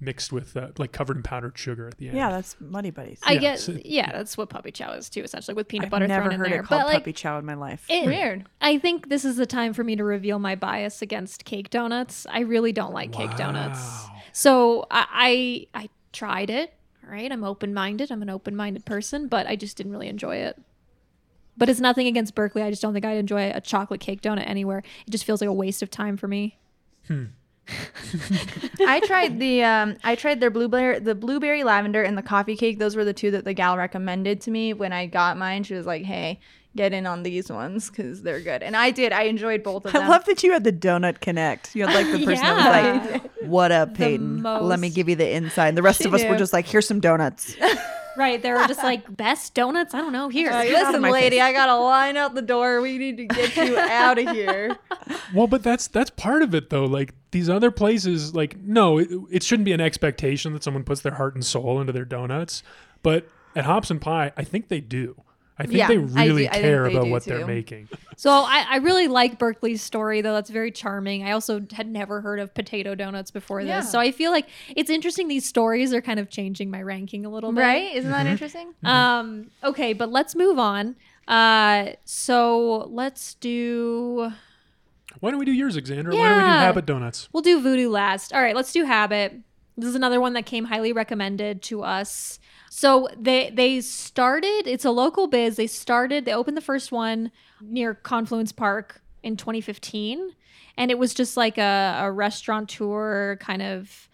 [0.01, 3.21] mixed with uh, like covered in powdered sugar at the end Yeah, that's muddy buddies.
[3.23, 5.91] I Yeah, guess so- yeah, that's what puppy chow is too, essentially with peanut I've
[5.91, 6.61] butter never thrown in heard there.
[6.61, 7.85] it called but like, puppy chow in my life.
[7.89, 8.47] it- Weird.
[8.61, 12.27] I think this is the time for me to reveal my bias against cake donuts.
[12.31, 14.07] I really don't like cake donuts.
[14.33, 16.73] So I, I I tried it.
[17.05, 18.11] All right, I'm open minded.
[18.13, 20.57] I'm an open minded person, but I just didn't really enjoy it.
[21.57, 22.63] But it's nothing against Berkeley.
[22.63, 24.79] I just don't think I'd enjoy a chocolate cake donut anywhere.
[25.07, 26.57] It just feels like a waste of time for me.
[28.81, 32.79] I tried the um I tried their blueberry the blueberry lavender and the coffee cake.
[32.79, 35.63] Those were the two that the gal recommended to me when I got mine.
[35.63, 36.41] She was like, "Hey,
[36.77, 39.13] get in on these ones because they're good." And I did.
[39.13, 40.03] I enjoyed both of them.
[40.03, 41.75] I love that you had the donut connect.
[41.75, 42.55] You had like the person Yeah.
[42.55, 44.43] that was like, "What up, Peyton?
[44.43, 46.87] Let me give you the inside." The rest She of us were just like, "Here's
[46.87, 47.57] some donuts."
[48.17, 48.43] Right?
[48.43, 49.95] They were just like best donuts.
[49.95, 50.29] I don't know.
[50.29, 52.81] Here, Like, Get out of Listen, lady, face." I got a line out the door.
[52.83, 54.77] We need to get you out of here.
[55.35, 59.09] well but that's that's part of it though like these other places like no it,
[59.31, 62.63] it shouldn't be an expectation that someone puts their heart and soul into their donuts
[63.03, 65.21] but at hops and pie i think they do
[65.61, 68.31] i think Yeah, they really do- I care they about do what they're making So
[68.31, 70.35] I, I really like Berkeley's story though.
[70.35, 71.23] That's very charming.
[71.25, 73.69] I also had never heard of potato donuts before this.
[73.69, 73.81] Yeah.
[73.81, 74.47] So I feel like
[74.77, 77.63] it's interesting these stories are kind of changing my ranking a little bit.
[77.63, 77.95] Right?
[77.95, 78.75] Isn't that interesting?
[78.85, 80.97] Um okay, but let's move on.
[81.29, 84.33] Uh so let's do
[85.21, 87.89] why don't we do yours Alexandra why don't we do habit donuts we'll do voodoo
[87.89, 88.33] last.
[88.35, 89.35] All right, let's do habit.
[89.77, 92.39] This is another one that came highly recommended to us.
[92.73, 94.63] So they they started.
[94.65, 95.57] It's a local biz.
[95.57, 96.25] They started.
[96.25, 100.31] They opened the first one near Confluence Park in 2015,
[100.77, 104.09] and it was just like a, a restaurateur kind of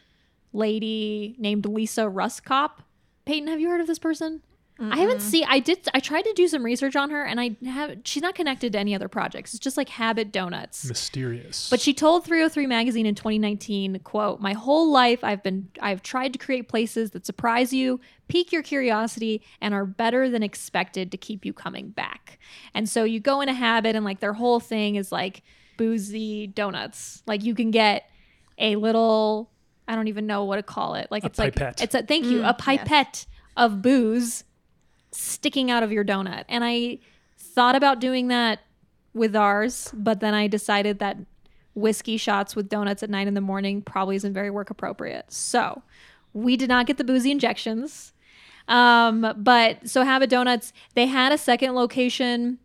[0.55, 2.79] lady named Lisa Ruskop.
[3.27, 4.41] Peyton, have you heard of this person?
[4.79, 5.45] I haven't seen.
[5.49, 5.89] I did.
[5.95, 7.99] I tried to do some research on her, and I have.
[8.05, 9.55] She's not connected to any other projects.
[9.55, 10.85] It's just like Habit Donuts.
[10.85, 16.03] mysterious But she told 303 magazine in 2019, quote, "My whole life I've been I've
[16.03, 21.11] tried to create places that surprise you, pique your curiosity and are better than expected
[21.13, 22.39] to keep you coming back."
[22.75, 25.43] And so you go in a habit and like their whole thing is like
[25.79, 27.23] boozy donuts.
[27.27, 28.11] Like you can get
[28.59, 29.51] a little
[29.89, 31.09] I don't even know what to call it.
[31.11, 31.81] Like A it's like pipette.
[31.83, 34.45] it's a thank you, mm, a pipette of booze
[35.17, 36.45] sticking out of your donut.
[36.49, 36.99] And I
[37.39, 38.61] thought about doing that
[39.15, 41.19] with ours, but then I decided that
[41.75, 45.33] whiskey shots with donuts at nine in the morning probably isn't very work appropriate.
[45.33, 45.83] So
[46.33, 48.13] we did not get the boozy injections.
[48.69, 52.59] Um, but so Habit Donuts, they had a second location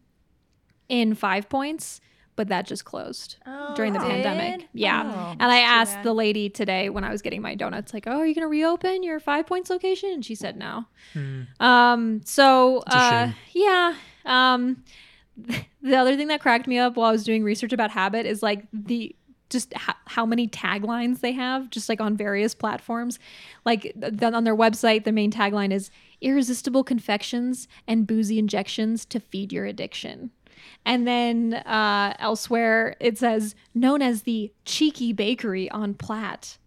[0.89, 2.01] in Five Points,
[2.35, 3.37] but that just closed
[3.75, 4.59] during the it pandemic.
[4.61, 4.69] did?
[4.73, 5.03] Yeah.
[5.13, 6.05] Oh, and I asked bad.
[6.05, 8.49] the lady today when I was getting my donuts, like, "Oh, are you going to
[8.49, 10.85] reopen your Five Points location?" And she said no.
[11.59, 12.21] Um.
[12.25, 13.95] So, uh, yeah.
[14.25, 14.83] Um.
[15.83, 18.43] The other thing that cracked me up while I was doing research about Habit is
[18.43, 19.15] like the
[19.49, 23.17] just h- how many taglines they have just like on various platforms
[23.65, 25.89] like th- on their website the main tagline is
[26.21, 30.29] irresistible confections and boozy injections to feed your addiction
[30.85, 36.57] and then uh, elsewhere it says known as the cheeky bakery on Platte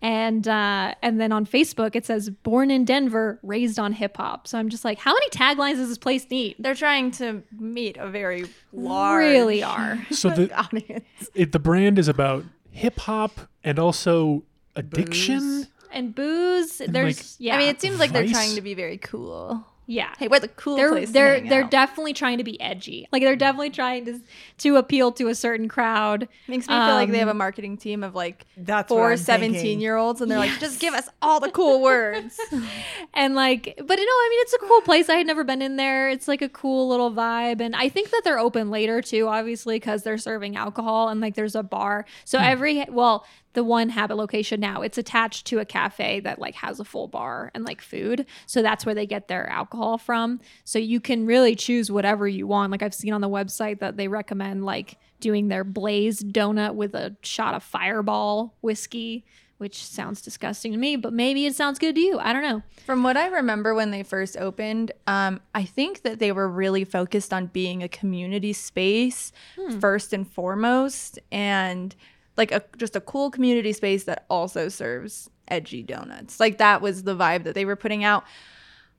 [0.00, 4.48] and uh, and then on Facebook it says born in Denver, raised on hip hop.
[4.48, 6.56] So I'm just like, how many taglines does this place need?
[6.58, 9.98] They're trying to meet a very large Really are.
[10.10, 11.04] So the audience.
[11.34, 14.42] it, the brand is about hip hop and also
[14.74, 15.38] addiction.
[15.38, 15.68] Booze.
[15.92, 18.32] And booze, there's like- yeah, I mean, it seems like they're Vice?
[18.32, 19.64] trying to be very cool.
[19.92, 20.14] Yeah.
[20.18, 21.10] Hey, where's a cool they're place?
[21.10, 21.70] they're hang they're out?
[21.70, 23.08] definitely trying to be edgy.
[23.12, 24.20] Like they're definitely trying to
[24.58, 26.28] to appeal to a certain crowd.
[26.48, 29.52] Makes me feel like they have a Um, marketing team of like That's four 17
[29.54, 29.80] thinking.
[29.80, 32.38] year olds, and they're like, just give us all the cool words.
[33.14, 35.62] and like but you know i mean it's a cool place i had never been
[35.62, 39.02] in there it's like a cool little vibe and i think that they're open later
[39.02, 43.64] too obviously because they're serving alcohol and like there's a bar so every well the
[43.64, 47.50] one habit location now it's attached to a cafe that like has a full bar
[47.54, 48.26] and like food.
[48.46, 50.40] So that's where they get their alcohol from.
[50.64, 52.72] So you can really choose whatever you want.
[52.72, 56.94] Like i've seen on the website that they recommend like doing their blazed donut with
[56.94, 59.24] a shot of fireball whiskey
[59.62, 62.18] which sounds disgusting to me, but maybe it sounds good to you.
[62.18, 62.64] I don't know.
[62.84, 66.84] From what I remember when they first opened, um, I think that they were really
[66.84, 69.30] focused on being a community space
[69.78, 71.94] first and foremost, and
[72.36, 76.40] like a just a cool community space that also serves edgy donuts.
[76.40, 78.24] Like that was the vibe that they were putting out.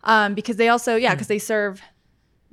[0.03, 1.81] Um, because they also, yeah, because they serve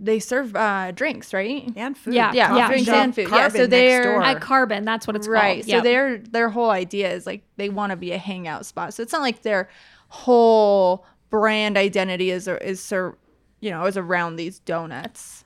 [0.02, 1.70] they serve uh, drinks, right?
[1.76, 2.14] and food.
[2.14, 2.68] Yeah, Yeah, yeah.
[2.68, 3.28] drinks and food.
[3.30, 4.22] Yeah, so they're.
[4.22, 5.56] At Carbon, that's what it's right.
[5.56, 5.66] called.
[5.66, 5.84] So Yep.
[5.84, 8.94] their their whole idea is like they want to be a hangout spot.
[8.94, 9.68] So it's not like their
[10.08, 13.16] whole brand identity is is ser-
[13.60, 15.44] you know is around these donuts.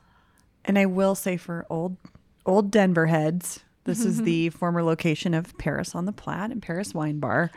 [0.65, 1.97] And I will say for old
[2.47, 6.95] old Denver heads, this is the former location of Paris on the Platte and Paris
[6.95, 7.51] Wine Bar.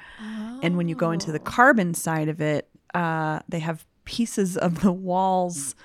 [0.61, 1.33] And when you go into Oh.
[1.33, 5.75] the carbon side of it, uh, they have pieces of the walls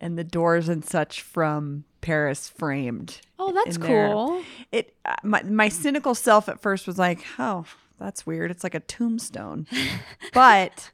[0.00, 3.20] and the doors and such from Paris framed.
[3.38, 4.42] Oh, that's cool.
[4.70, 7.64] It uh, my my cynical self at first was like, "Oh,
[7.98, 8.50] that's weird.
[8.52, 9.66] It's like a tombstone."
[10.32, 10.90] but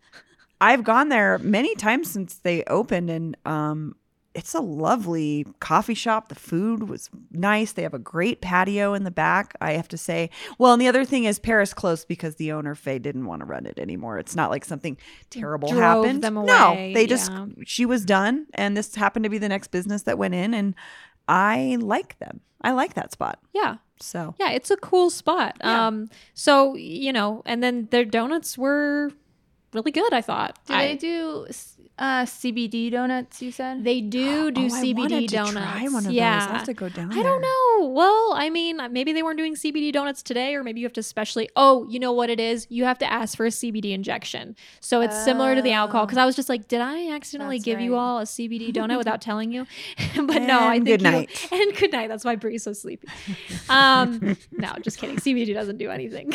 [0.60, 3.96] I've gone there many times since they opened and um
[4.34, 6.28] it's a lovely coffee shop.
[6.28, 7.72] The food was nice.
[7.72, 10.28] They have a great patio in the back, I have to say.
[10.58, 13.46] Well, and the other thing is Paris closed because the owner Faye didn't want to
[13.46, 14.18] run it anymore.
[14.18, 14.96] It's not like something
[15.30, 16.22] terrible Drove happened.
[16.22, 17.46] them no, away, they just yeah.
[17.64, 20.74] she was done and this happened to be the next business that went in and
[21.28, 22.40] I like them.
[22.60, 23.38] I like that spot.
[23.52, 23.76] Yeah.
[24.00, 25.56] So Yeah, it's a cool spot.
[25.60, 25.86] Yeah.
[25.86, 29.12] Um so, you know, and then their donuts were
[29.72, 30.58] really good, I thought.
[30.66, 31.46] Do I- they do
[31.98, 33.40] uh, CBD donuts?
[33.40, 35.52] You said They do do Oh, I CBD to donuts.
[35.52, 36.12] try one of those.
[36.12, 36.46] yeah.
[36.48, 37.86] I'll have to go down I don't know.
[37.88, 41.02] Well, I mean, maybe they weren't doing CBD donuts today, or maybe you have to
[41.02, 41.48] specially.
[41.54, 42.66] Oh, you know what it is?
[42.70, 44.56] You have to ask for a CBD injection.
[44.80, 46.06] So it's similar to the alcohol.
[46.06, 48.98] Because I was just like, did I accidentally That's give you all a CBD donut
[49.04, 49.66] without telling you?
[50.16, 52.08] but no, I And think good you- and good night.
[52.08, 53.06] That's why Bree's so sleepy.
[53.68, 55.16] Um, no, just kidding.
[55.16, 56.32] CBD doesn't do anything.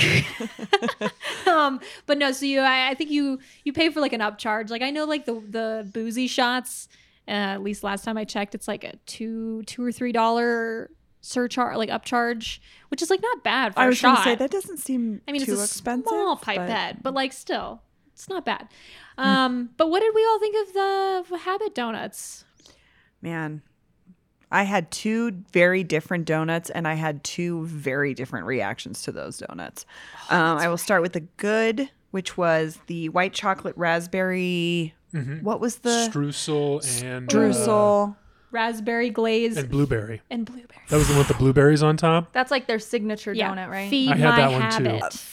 [1.48, 4.70] um, but no, so you, I, I think you you pay for like an upcharge.
[4.70, 6.88] Like I know, like the the boozy shots.
[7.28, 10.90] Uh, at least last time I checked, it's like a two two or three dollar
[11.22, 12.60] surcharge, like upcharge,
[12.90, 14.24] which is like not bad for I a was going shot.
[14.24, 16.08] to say that doesn't seem I mean, it's a expensive.
[16.08, 17.82] small but- pipette, but, like still,
[18.14, 18.68] it's not bad.
[19.18, 20.74] Um, but what did we all think of
[21.30, 22.46] the Habit donuts?
[23.22, 23.62] man,
[24.52, 29.38] I had two very different donuts, and I had two very different reactions to those
[29.40, 29.86] donuts.
[30.32, 34.96] Oh, um, I will start with the good, which was the white chocolate raspberry.
[35.14, 35.42] Mhm.
[35.44, 38.16] What was the Streusel and uh, streusel?
[38.52, 40.66] Raspberry glaze and blueberry, and, blueberry.
[40.68, 40.86] blueberry.
[40.90, 42.34] That was the one with the blueberries on top.
[42.34, 43.90] that's like their signature yeah, donut, right?
[43.92, 44.90] Feed I had my that one too.
[45.00, 45.24] habit.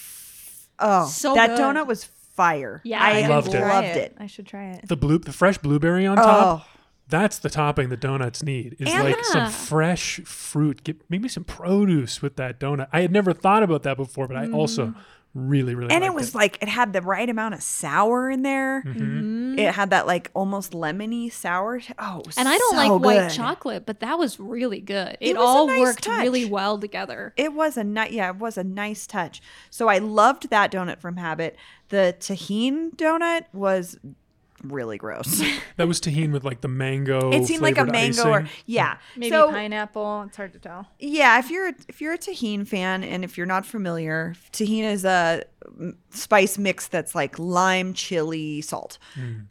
[0.78, 1.58] oh, so that good.
[1.60, 2.82] donut was fire.
[2.84, 3.60] Yeah, I I loved it.
[3.60, 4.14] loved it.
[4.20, 4.86] I should try it.
[4.88, 6.68] The blue, the fresh blueberry on Oh, top.
[7.08, 8.76] That's the topping the donuts need.
[8.80, 10.84] Is And- like some fresh fruit.
[10.84, 12.88] Get maybe some produce with that donut.
[12.92, 14.92] I had never thought about that before, but I also
[15.36, 18.42] really, really and it liked was like it had the right amount of sour in
[18.42, 18.82] there.
[18.82, 19.58] Mm-hmm.
[19.58, 21.80] It had that like almost lemony sour.
[21.80, 24.80] t- Oh, it was And I don't so like white chocolate, but that was really
[24.80, 25.16] good.
[25.20, 27.34] It, was a all nice worked really well together.
[27.36, 29.40] It was a nice, yeah, it was a nice touch.
[29.70, 31.56] So I loved that donut from Habit.
[31.88, 33.98] The Tajín donut was
[34.68, 35.42] really gross.
[35.76, 37.30] that was Tajín with like the mango.
[37.32, 38.98] it seemed like a flavored mango or yeah.
[39.16, 40.24] Maybe so, pineapple.
[40.28, 40.86] It's hard to tell.
[40.98, 45.04] Yeah, if you're if you're a Tajín fan and if you're not familiar, Tajín is
[45.04, 45.44] a
[45.78, 48.98] mm, spice mix that's like lime, chili, salt,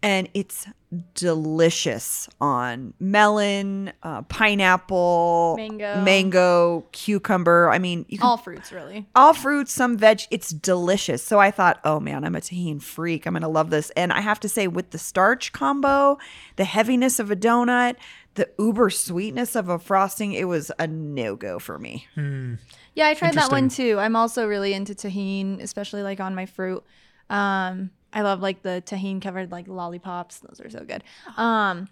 [0.01, 0.67] and it's
[1.13, 6.01] delicious on melon, uh, pineapple, Mango.
[6.01, 7.69] mango, cucumber.
[7.69, 9.05] I mean, you can All fruits, really.
[9.15, 10.21] all fruits, some veg.
[10.31, 11.23] It's delicious.
[11.23, 13.25] So I thought, oh man, I'm a Tajín freak.
[13.25, 13.89] I'm gonna love this.
[13.91, 16.17] And I have to say, with the starch combo,
[16.55, 17.95] the heaviness of a donut,
[18.35, 22.07] the uber sweetness of a frosting, it was a no go for me.
[22.93, 23.97] Yeah, I tried that one too.
[23.99, 26.83] I'm also really into Tajín, especially like on my fruit.
[27.29, 30.39] Um, I love like the Tajín covered like lollipops.
[30.39, 31.03] Those are so good.
[31.37, 31.89] Um,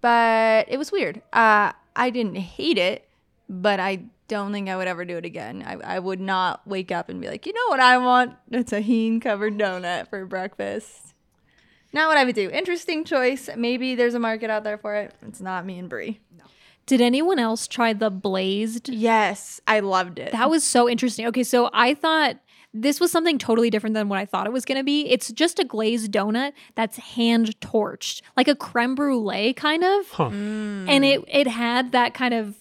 [0.00, 1.22] but it was weird.
[1.32, 3.08] Uh, I didn't hate it,
[3.48, 5.62] but I don't think I would ever do it again.
[5.66, 8.34] I, I would not wake up and be like, you know what I want?
[8.52, 11.14] A Tajín covered donut for breakfast.
[11.92, 12.50] Not what I would do.
[12.50, 13.48] Interesting choice.
[13.56, 15.14] Maybe there's a market out there for it.
[15.26, 16.20] It's not me and Bree.
[16.86, 18.88] Did anyone else try the blazed?
[18.88, 20.32] Yes, I loved it.
[20.32, 21.26] That was so interesting.
[21.26, 22.38] Okay, so I thought
[22.72, 25.08] this was something totally different than what I thought it was going to be.
[25.08, 30.08] It's just a glazed donut that's hand torched, like a creme brulee kind of.
[30.10, 30.30] Huh.
[30.30, 30.88] Mm.
[30.88, 32.54] And it it had that kind of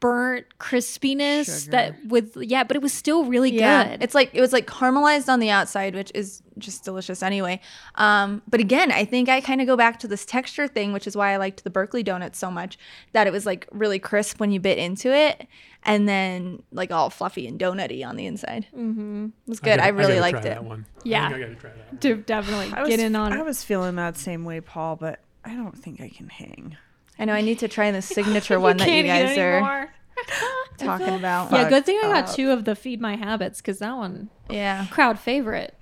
[0.00, 4.02] burnt crispiness that with yeah, but it was still really Yeah, good.
[4.02, 7.60] it's like it was like caramelized on the outside, which is just delicious anyway.
[7.96, 11.06] Um, but again, I think I kind of go back to this texture thing, which
[11.06, 12.78] is why I liked the Berkeley donuts so much.
[13.12, 15.46] That it was like really crisp when you bit into it,
[15.82, 18.66] and then like all fluffy and donutty on the inside.
[18.76, 19.26] Mm-hmm.
[19.26, 19.78] It was good.
[19.80, 20.54] I, gotta- really gotta liked try it.
[20.54, 20.86] That one.
[21.04, 21.24] Yeah.
[21.24, 22.04] I, I gotta try that.
[22.10, 22.22] One.
[22.26, 25.54] definitely I was, get in on I was feeling that same way, Paul, but I
[25.54, 26.76] don't think I can hang.
[27.18, 29.90] I know I need to try the signature one that you guys are
[30.78, 31.52] talking about.
[31.52, 34.86] Yeah, good thing I got two of the feed my habits because that one Yeah.
[34.90, 35.74] crowd favorite.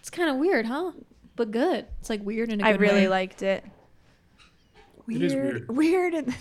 [0.00, 0.92] It's kind of weird, huh?
[1.36, 1.86] But good.
[2.00, 3.08] It's like weird and I really way.
[3.08, 3.64] liked it.
[5.08, 5.68] It is weird.
[5.68, 6.14] Weird.
[6.14, 6.34] And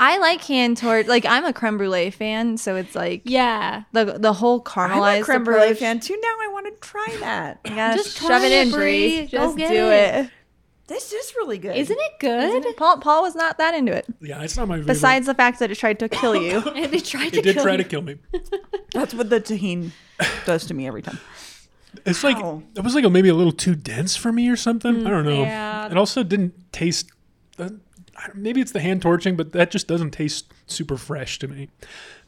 [0.00, 1.06] I like hand torch.
[1.06, 3.82] Like I'm a creme brulee fan, so it's like Yeah.
[3.92, 5.78] the the whole caramelized I'm a creme brulee approach.
[5.80, 6.18] fan too.
[6.22, 7.60] Now I want to try that.
[7.66, 9.18] You gotta Just shove it it, in, Bree.
[9.18, 9.26] Bree.
[9.26, 10.14] Go Just get do it.
[10.26, 10.30] it.
[10.88, 11.76] This is really good.
[11.76, 12.76] Isn't it good?
[12.76, 14.06] Paul Paul was not that into it.
[14.20, 14.86] Yeah, it's not my favorite.
[14.86, 16.58] Besides the fact that it tried to kill you.
[16.76, 17.82] And they tried to it did kill try me.
[17.82, 18.16] to kill me.
[18.92, 19.90] That's what the Tajín
[20.44, 21.18] does to me every time.
[22.04, 22.62] It's like Ow.
[22.76, 25.06] it was like a, maybe a little too dense for me or something.
[25.06, 25.40] I don't know.
[25.42, 25.86] yeah.
[25.90, 27.10] It also didn't taste.
[27.58, 27.70] Uh,
[28.16, 31.68] I maybe it's the hand torching, but that just doesn't taste super fresh to me.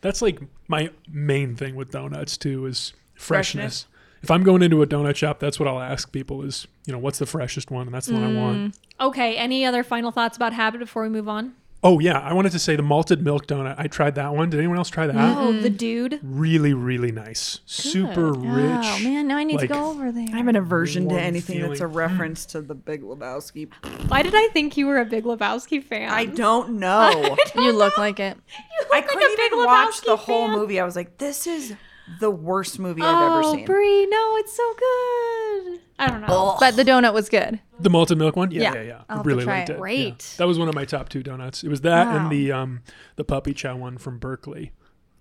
[0.00, 3.86] That's like my main thing with donuts too is freshness.
[4.22, 6.98] If I'm going into a donut shop, that's what I'll ask people is, you know,
[6.98, 8.56] what's the freshest one, and that's the one I want.
[8.74, 8.78] Mm.
[9.08, 11.54] Okay, any other final thoughts about habit before we move on?
[11.80, 13.76] Oh yeah, I wanted to say the malted milk donut.
[13.78, 14.50] I tried that one.
[14.50, 15.14] Did anyone else try that?
[15.38, 16.18] Oh, the dude.
[16.24, 17.60] Really, really nice.
[17.66, 18.42] Super rich.
[18.82, 20.26] Oh man, now I need like- to go over there.
[20.32, 23.70] I have an aversion to Warm anything that's a reference to the Big Lebowski.
[24.08, 26.10] Why did I think you were a Big Lebowski fan?
[26.10, 27.36] I don't know.
[27.54, 28.36] you look like it.
[28.56, 30.58] I like a couldn't Big even watch Lebowski the whole fan.
[30.58, 30.80] movie.
[30.80, 31.76] I was like, this is
[32.20, 33.64] the worst movie I've oh, ever seen.
[33.64, 35.80] Oh, Bree, no, it's so good.
[35.98, 36.56] I don't know.
[36.60, 37.60] But the donut was good.
[37.80, 38.50] The malted milk one?
[38.50, 38.74] Yeah, Yeah.
[38.74, 38.94] yeah, yeah.
[38.94, 39.72] I'll I have to really liked it.
[39.72, 39.76] it.
[39.76, 39.80] yeah.
[39.80, 40.34] Great.
[40.38, 41.64] That was one of my top two donuts.
[41.64, 42.16] It was that Wow.
[42.16, 42.82] and the um
[43.16, 44.72] the puppy chow one from Berkeley.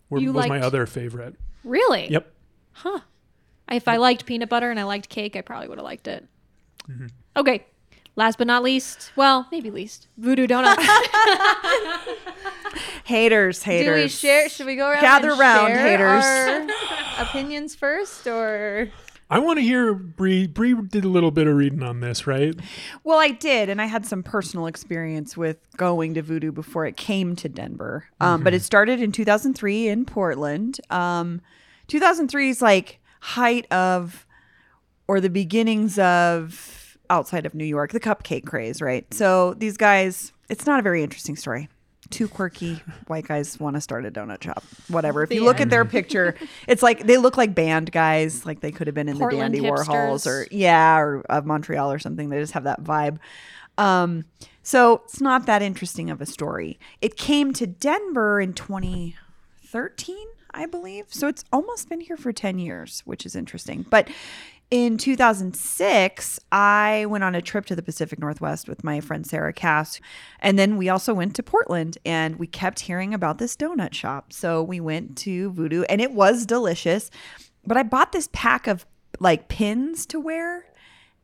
[0.09, 1.35] Were, You was my other favorite.
[1.63, 2.09] Really?
[2.09, 2.33] Yep.
[2.73, 2.99] Huh.
[3.69, 6.25] If I liked peanut butter and I liked cake, I probably would have liked it.
[6.89, 7.07] Mm-hmm.
[7.35, 7.65] Okay.
[8.17, 10.83] Last but not least, well, maybe least, Voodoo Donuts.
[13.05, 13.85] Haters, haters.
[13.95, 14.49] Do we share?
[14.49, 15.01] Should we go around?
[15.01, 16.73] Gather and round, share haters.
[17.17, 18.89] our opinions first, or
[19.29, 20.47] I want to hear Bree.
[20.47, 22.55] Bree did a little bit of reading on this, right?
[23.03, 26.97] Well, I did, and I had some personal experience with going to Voodoo before it
[26.97, 28.05] came to Denver.
[28.19, 30.79] Um, But it started in 2003 in Portland.
[30.89, 31.41] Um,
[31.87, 34.25] 2003 is like height of,
[35.07, 36.76] or the beginnings of
[37.09, 39.11] outside of New York, the cupcake craze, right?
[39.13, 41.69] So these guys, it's not a very interesting story.
[42.09, 44.63] Two quirky white guys want to start a donut shop.
[44.87, 45.23] Whatever.
[45.23, 46.35] If you look at their picture,
[46.67, 49.59] it's like they look like band guys, like they could have been in Portland the
[49.59, 52.29] Dandy Warhols or yeah, or of Montreal or something.
[52.29, 53.17] They just have that vibe.
[53.77, 54.25] Um,
[54.63, 56.79] so it's not that interesting of a story.
[57.01, 60.17] It came to Denver in 2013,
[60.53, 61.05] I believe.
[61.09, 63.85] So it's almost been here for 10 years, which is interesting.
[63.89, 64.09] But
[64.69, 69.53] in 2006, I went on a trip to the Pacific Northwest with my friend Sarah
[69.53, 70.01] Cass.
[70.41, 74.33] And then we also went to Portland and we kept hearing about this donut shop.
[74.33, 77.09] So we went to Voodoo and it was delicious.
[77.65, 78.85] But I bought this pack of
[79.19, 80.65] like pins to wear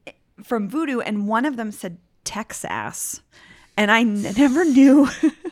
[0.07, 3.21] eh, from Voodoo and one of them said Texas.
[3.75, 5.09] And I n- never knew.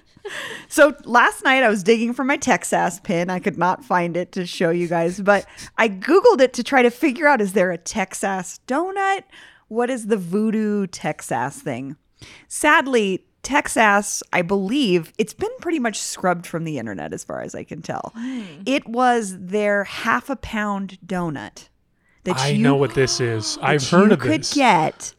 [0.68, 3.30] so last night I was digging for my Texas pin.
[3.30, 5.46] I could not find it to show you guys, but
[5.78, 9.24] I Googled it to try to figure out is there a Texas donut?
[9.68, 11.96] What is the voodoo Texas thing?
[12.48, 17.56] Sadly, Texas, I believe, it's been pretty much scrubbed from the internet as far as
[17.56, 18.12] I can tell.
[18.16, 18.44] Hmm.
[18.66, 21.70] It was their half a pound donut
[22.24, 23.58] that I you know what this is.
[23.62, 24.54] I've heard of could this.
[24.54, 25.16] Could get,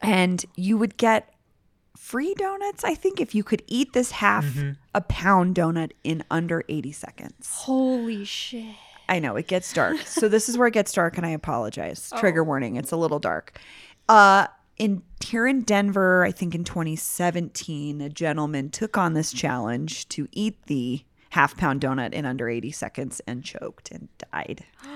[0.00, 1.31] and you would get
[2.12, 2.84] free donuts.
[2.84, 4.70] I think if you could eat this half Mm-hmm.
[4.94, 7.48] a pound donut in under eighty seconds.
[7.50, 8.74] Holy shit.
[9.08, 12.10] I know it gets dark, so this is where it gets dark, and I apologize.
[12.12, 12.20] Oh.
[12.20, 13.58] Trigger warning: it's a little dark.
[14.08, 14.46] Uh,
[14.76, 20.28] in here in Denver, I think in 2017, a gentleman took on this challenge to
[20.32, 24.64] eat the half pound donut in under 80 seconds and choked and died.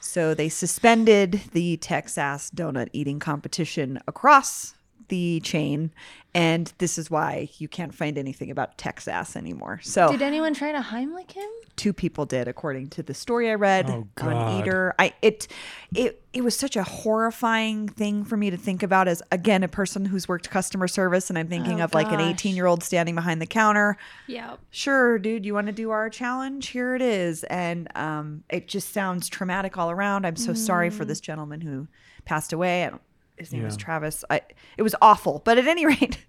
[0.00, 4.74] So they suspended the Texas donut eating competition across
[5.08, 5.90] the chain,
[6.34, 9.80] and this is why you can't find anything about Texas anymore.
[9.82, 11.48] So Did anyone try to Heimlich him?
[11.76, 14.60] two people did according to the story i read Oh, on God.
[14.66, 15.46] eater i it
[15.94, 19.68] it it was such a horrifying thing for me to think about as again a
[19.68, 22.82] person who's worked customer service and i'm thinking Oh, of like an 18 year old
[22.82, 23.96] standing behind the counter
[24.26, 24.56] Yeah.
[24.70, 28.92] sure dude you want to do our challenge here it is and um it just
[28.92, 31.86] sounds traumatic all around i'm so sorry for this gentleman who
[32.24, 33.02] passed away I don't,
[33.38, 34.40] his name was travis i
[34.76, 36.24] it was awful but at any rate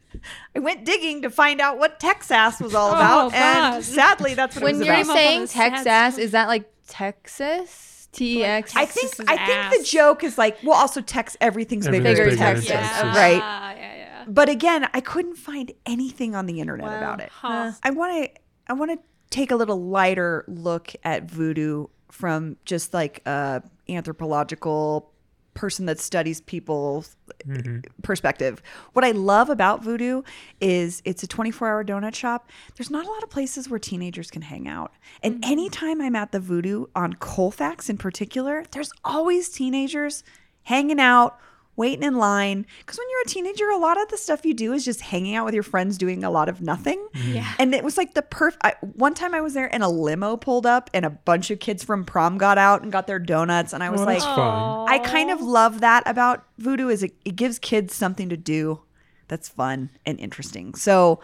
[0.56, 3.84] i went digging to find out what texas was all oh, about and God.
[3.84, 6.48] sadly that's what it When was you're about Came up on saying Texas, is that
[6.48, 8.08] like Texas?
[8.12, 8.76] T E X.
[8.76, 11.98] I Texas think is I think the joke is like, well, also Tex everything's bigger,
[12.08, 12.98] Everything's in bigger in Texas, Texas.
[13.04, 13.16] Yeah.
[13.16, 13.38] right?
[13.38, 14.26] Yeah, yeah, yeah.
[14.28, 16.98] But again, I couldn't find anything on the internet Wow.
[16.98, 17.30] about it.
[17.32, 17.72] Huh.
[17.84, 19.00] I want to I want to
[19.30, 25.12] take a little lighter look at voodoo from just like a anthropological
[25.60, 27.80] person that studies people's mm-hmm.
[28.02, 28.62] perspective.
[28.94, 30.22] What I love about voodoo
[30.62, 32.50] is it's a 24-hour donut shop.
[32.78, 34.94] There's not a lot of places where teenagers can hang out.
[35.22, 35.52] And mm-hmm.
[35.52, 40.24] anytime I'm at the voodoo on Colfax in particular, there's always teenagers
[40.64, 41.38] hanging out
[41.80, 42.66] waiting in line.
[42.80, 45.34] Because when you're a teenager a lot of the stuff you do is just hanging
[45.36, 47.00] out with your friends doing a lot of nothing.
[47.16, 47.34] Mm-hmm.
[47.34, 47.54] Yeah.
[47.58, 48.64] and it was like the perfect
[48.96, 51.84] one time i was there and a limo pulled up and a bunch of kids
[51.84, 54.88] from prom got out and got their donuts and i was Well, like fun.
[54.90, 58.82] i kind of love that about voodoo is it, it gives kids something to do
[59.28, 60.74] that's fun and interesting.
[60.74, 61.20] So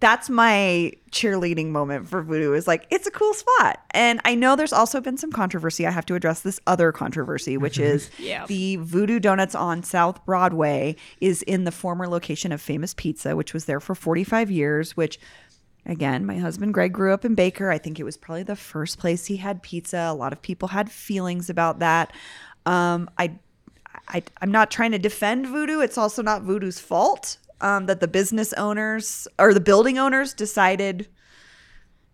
[0.00, 4.54] that's my cheerleading moment for voodoo is like it's a cool spot and i know
[4.54, 8.46] there's also been some controversy i have to address this other controversy which is Yeah.
[8.46, 13.52] the voodoo donuts on south broadway is in the former location of famous pizza which
[13.54, 15.18] was there for 45 years which
[15.86, 17.70] Again, my husband Greg grew up in Baker.
[17.70, 19.96] I think it was probably the first place he had pizza.
[20.10, 22.12] A lot of people had feelings about that.
[22.66, 23.38] Um, I,
[24.08, 25.80] I, I'm not trying to defend Voodoo.
[25.80, 31.08] It's also not Voodoo's fault um, that the business owners or the building owners decided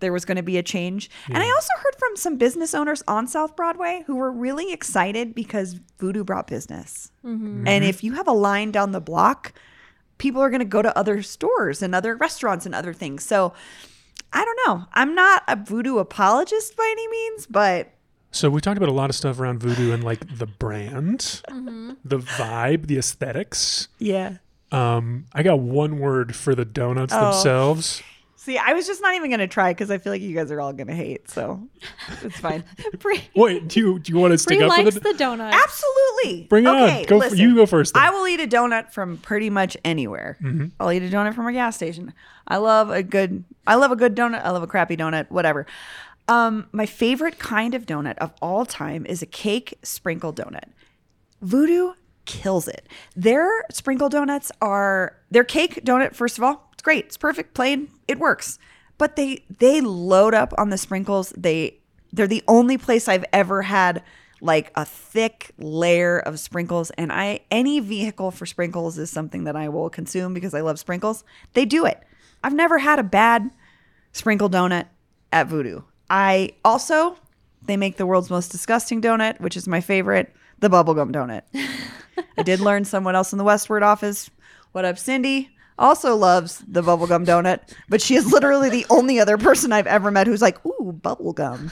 [0.01, 1.09] there was going to be a change.
[1.29, 5.35] And I also heard from some business owners on South Broadway who were really excited
[5.35, 7.11] because Voodoo brought business.
[7.25, 7.67] Mm-hmm.
[7.67, 7.85] And mm-hmm.
[7.85, 9.55] if you have a line down the block,
[10.19, 13.25] people are going to go to other stores and other restaurants and other things.
[13.25, 13.55] So
[14.33, 14.87] I don't know.
[14.93, 17.93] I'm not a voodoo apologist by any means, but
[18.31, 21.93] So we talked about a lot of stuff around voodoo and like the brand, mm-hmm.
[22.05, 23.89] the vibe, the aesthetics.
[23.99, 24.39] yeah.
[24.73, 27.31] Um, I got one word for the donuts Oh.
[27.33, 28.03] themselves.
[28.37, 30.51] See, I was just not even going to try because I feel like you guys
[30.53, 31.31] are all going to hate.
[31.31, 31.67] So
[32.23, 32.63] it's fine.
[32.99, 35.01] Bree, Wait, do you do you want to stick Bree up for likes the?
[35.01, 35.51] the donut.
[35.51, 36.47] Absolutely.
[36.49, 37.03] Bring it okay, on.
[37.05, 37.19] Go.
[37.21, 37.39] For, listen.
[37.39, 37.95] you go first.
[37.95, 38.03] Then.
[38.03, 40.37] I will eat a donut from pretty much anywhere.
[40.79, 42.13] I'll eat a donut from a gas station.
[42.47, 44.43] I love a good I love a good donut.
[44.45, 45.65] I love a crappy donut, whatever.
[46.29, 50.65] Um, my favorite kind of donut of all time is a cake sprinkle donut.
[51.41, 51.95] Voodoo
[52.25, 52.89] kills it.
[53.17, 57.07] Their sprinkle donuts are their cake donut, first of all, it's great.
[57.07, 58.59] It's perfect, plain, it works.
[58.99, 61.33] But they they load up on the sprinkles.
[61.37, 61.79] They
[62.13, 64.03] they're the only place I've ever had
[64.41, 69.57] like a thick layer of sprinkles and I any vehicle for sprinkles is something that
[69.57, 71.25] I will consume because I love sprinkles.
[71.55, 72.03] They do it.
[72.43, 73.51] I've never had a bad
[74.13, 74.87] sprinkle donut
[75.33, 75.81] at Voodoo.
[76.11, 77.17] I also
[77.63, 80.35] they make the world's most disgusting donut, which is my favorite,
[80.65, 81.43] the bubblegum donut.
[82.39, 84.31] I did learn someone else in the Westword office.
[84.73, 85.51] What up, Cindy?
[85.79, 90.11] Also loves the bubblegum donut, but she is literally the only other person I've ever
[90.11, 91.71] met who's like, ooh, bubblegum.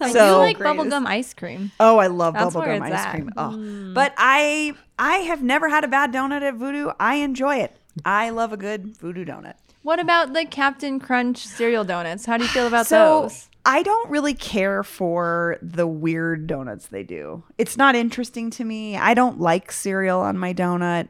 [0.00, 0.76] I So- do like Great.
[0.76, 1.72] bubblegum ice cream.
[1.78, 3.10] Oh, I love That's where bubblegum ice at.
[3.12, 3.30] cream.
[3.36, 6.90] Oh, but I I have never had a bad donut at Voodoo.
[6.98, 7.76] I enjoy it.
[8.04, 9.54] I love a good Voodoo donut.
[9.82, 12.24] What about the Captain Crunch cereal donuts?
[12.26, 13.48] How do you feel about So those?
[13.66, 17.42] I don't really care for the weird donuts they do.
[17.58, 18.96] It's not interesting to me.
[18.96, 21.08] I don't like cereal on my donut.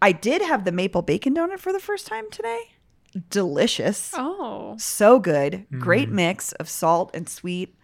[0.00, 2.72] I did have the maple bacon donut for the first time today.
[3.28, 4.12] Delicious.
[4.16, 5.66] Oh, So good.
[5.78, 6.12] Great mm.
[6.12, 7.76] mix of salt and sweet.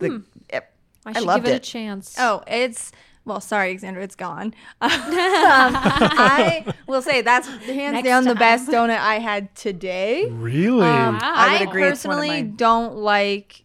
[0.00, 0.18] The hmm.
[0.52, 0.74] yep.
[1.06, 1.66] I I should loved give it, it.
[1.66, 2.14] a chance.
[2.18, 2.92] Oh, it's
[3.26, 4.54] well, sorry, Alexandra, it's gone.
[4.80, 10.30] um, I will say that's hands Next down the best donut I had today.
[10.30, 10.86] Really?
[10.86, 11.20] Um, Wow.
[11.22, 12.54] I I, would agree it's personally mine.
[12.56, 13.64] don't like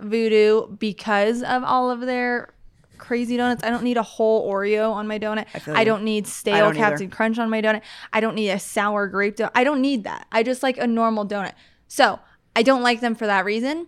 [0.00, 2.52] Voodoo because of all of their
[2.98, 3.62] crazy donuts.
[3.62, 5.46] I don't need a whole Oreo on my donut.
[5.54, 5.84] I, feel you.
[5.84, 6.90] don't need stale don't either.
[6.90, 7.82] Captain Crunch on my donut.
[8.12, 9.52] I don't need a sour grape donut.
[9.54, 10.26] I don't need that.
[10.32, 11.52] I just like a normal donut.
[11.86, 12.18] So
[12.56, 13.86] I don't like them for that reason.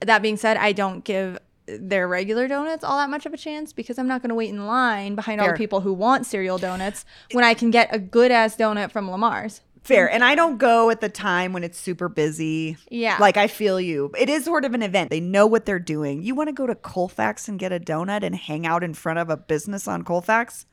[0.00, 1.38] That being said, I don't give
[1.78, 4.50] their regular donuts all that much of a chance because I'm not going to wait
[4.50, 7.98] in line behind all the people who want cereal donuts when I can get a
[7.98, 9.60] good ass donut from Lamar's.
[9.82, 10.10] Fair.
[10.10, 12.76] And I don't go at the time when it's super busy.
[12.90, 13.16] Yeah.
[13.18, 14.12] Like I feel you.
[14.18, 15.10] It is sort of an event.
[15.10, 16.22] They know what they're doing.
[16.22, 19.18] You want to go to Colfax and get a donut and hang out in front
[19.18, 20.66] of a business on Colfax?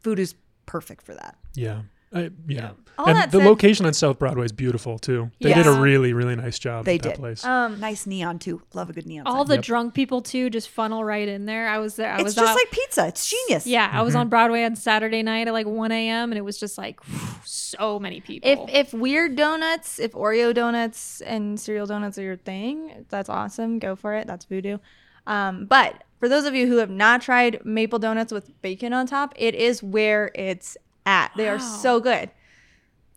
[0.00, 0.34] Food is
[0.66, 1.36] perfect for that.
[1.54, 1.82] Yeah.
[2.14, 2.70] I, yeah.
[2.98, 5.30] All and that the said- location on South Broadway is beautiful too.
[5.40, 7.18] They did a really, really nice job They at that did.
[7.18, 7.42] place.
[7.42, 8.60] Um, Nice neon too.
[8.74, 9.26] Love a good neon.
[9.26, 9.48] All sign.
[9.48, 9.64] the Yep.
[9.64, 11.68] drunk people too just funnel right in there.
[11.68, 12.12] I was there.
[12.12, 13.06] I it's was just out- like pizza.
[13.06, 13.66] It's genius.
[13.66, 14.04] yeah, I Mm-hmm.
[14.04, 16.30] was on Broadway on Saturday night at like 1 a.m.
[16.32, 17.00] and it was just like
[17.44, 18.48] so many people.
[18.50, 23.78] if if weird donuts, if Oreo donuts and cereal donuts are your thing, that's awesome.
[23.78, 24.26] Go for it.
[24.26, 24.78] That's voodoo.
[25.26, 29.06] Um, but for those of you who have not tried maple donuts with bacon on
[29.06, 30.76] top, it is where it's
[31.06, 31.32] at.
[31.36, 32.30] They are so good.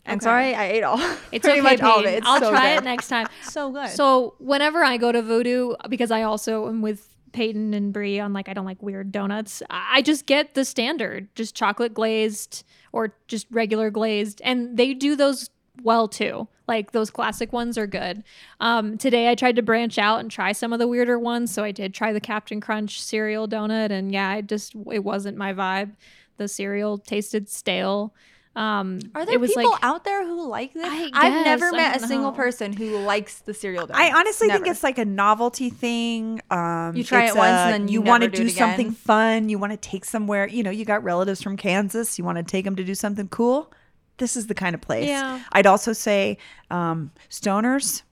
[0.04, 0.24] And Okay.
[0.24, 0.98] sorry, I ate all.
[1.32, 2.18] it's pretty okay, much all of it.
[2.18, 2.82] It's I'll so try good.
[2.82, 3.26] it next time.
[3.42, 3.88] So good.
[3.90, 8.32] So whenever I go to Voodoo, because I also am with Peyton and Bree on
[8.32, 9.62] like I don't like weird donuts.
[9.68, 14.94] I I just get the standard, just chocolate glazed or just regular glazed, and they
[14.94, 15.50] do those
[15.82, 16.48] well too.
[16.68, 18.24] Like those classic ones are good.
[18.60, 21.62] Um, today I tried to branch out and try some of the weirder ones, so
[21.64, 25.52] I did try the Captain Crunch cereal donut, and yeah, it just it wasn't my
[25.52, 25.92] vibe.
[26.36, 28.14] The cereal tasted stale.
[28.54, 30.82] Um, are there it was people like, out there who like this?
[30.86, 33.96] I I've never met a don't single person who likes the cereal donut.
[33.96, 36.40] I honestly think it's like a novelty thing.
[36.50, 38.86] Um, You try it's it once a- and then you want to do do something
[38.86, 38.94] again.
[38.94, 39.48] fun.
[39.50, 40.48] You want to take somewhere.
[40.48, 42.16] You know, you got relatives from Kansas.
[42.18, 43.70] You want to take them to do something cool.
[44.16, 45.06] This is the kind of place.
[45.06, 45.42] Yeah.
[45.52, 46.38] I'd also say
[46.70, 48.04] um, stoners.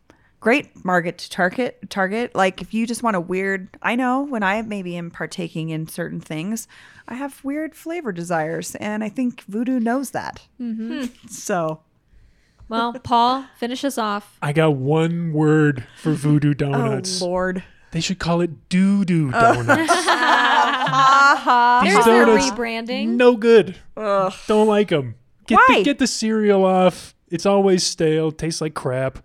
[0.44, 1.88] Great market to target.
[1.88, 3.66] Target like if you just want a weird.
[3.80, 6.68] I know when I maybe am partaking in certain things,
[7.08, 10.42] I have weird flavor desires, and I think Voodoo knows that.
[10.60, 11.06] Mm-hmm.
[11.28, 11.80] So
[12.68, 14.38] well, Paul, finish us off.
[14.42, 17.22] I got one word for voodoo oh donuts.
[17.22, 17.64] lord.
[17.92, 19.92] They should call it doo doo donuts.
[21.84, 23.08] These There's their donuts, rebranding.
[23.16, 23.76] no good.
[23.96, 24.30] Ugh.
[24.46, 25.14] Don't like them.
[25.46, 25.78] Get Why?
[25.78, 27.14] The, get the cereal off.
[27.30, 28.30] It's always stale.
[28.30, 29.18] Tastes like crap.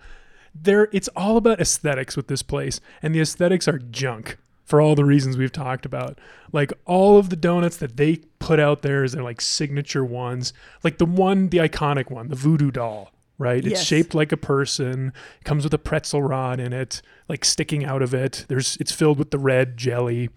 [0.53, 4.93] There, it's all about aesthetics with this place, and the aesthetics are junk for all
[4.95, 6.19] the reasons we've talked about.
[6.51, 10.53] Like all of the donuts that they put out there is their like signature ones.
[10.83, 13.11] Like the one, the iconic one, the voodoo doll.
[13.37, 13.71] Right, Yes.
[13.79, 15.13] it's shaped like a person.
[15.45, 18.45] Comes with a pretzel rod in it, like sticking out of it.
[18.49, 20.29] There's, it's filled with the red jelly.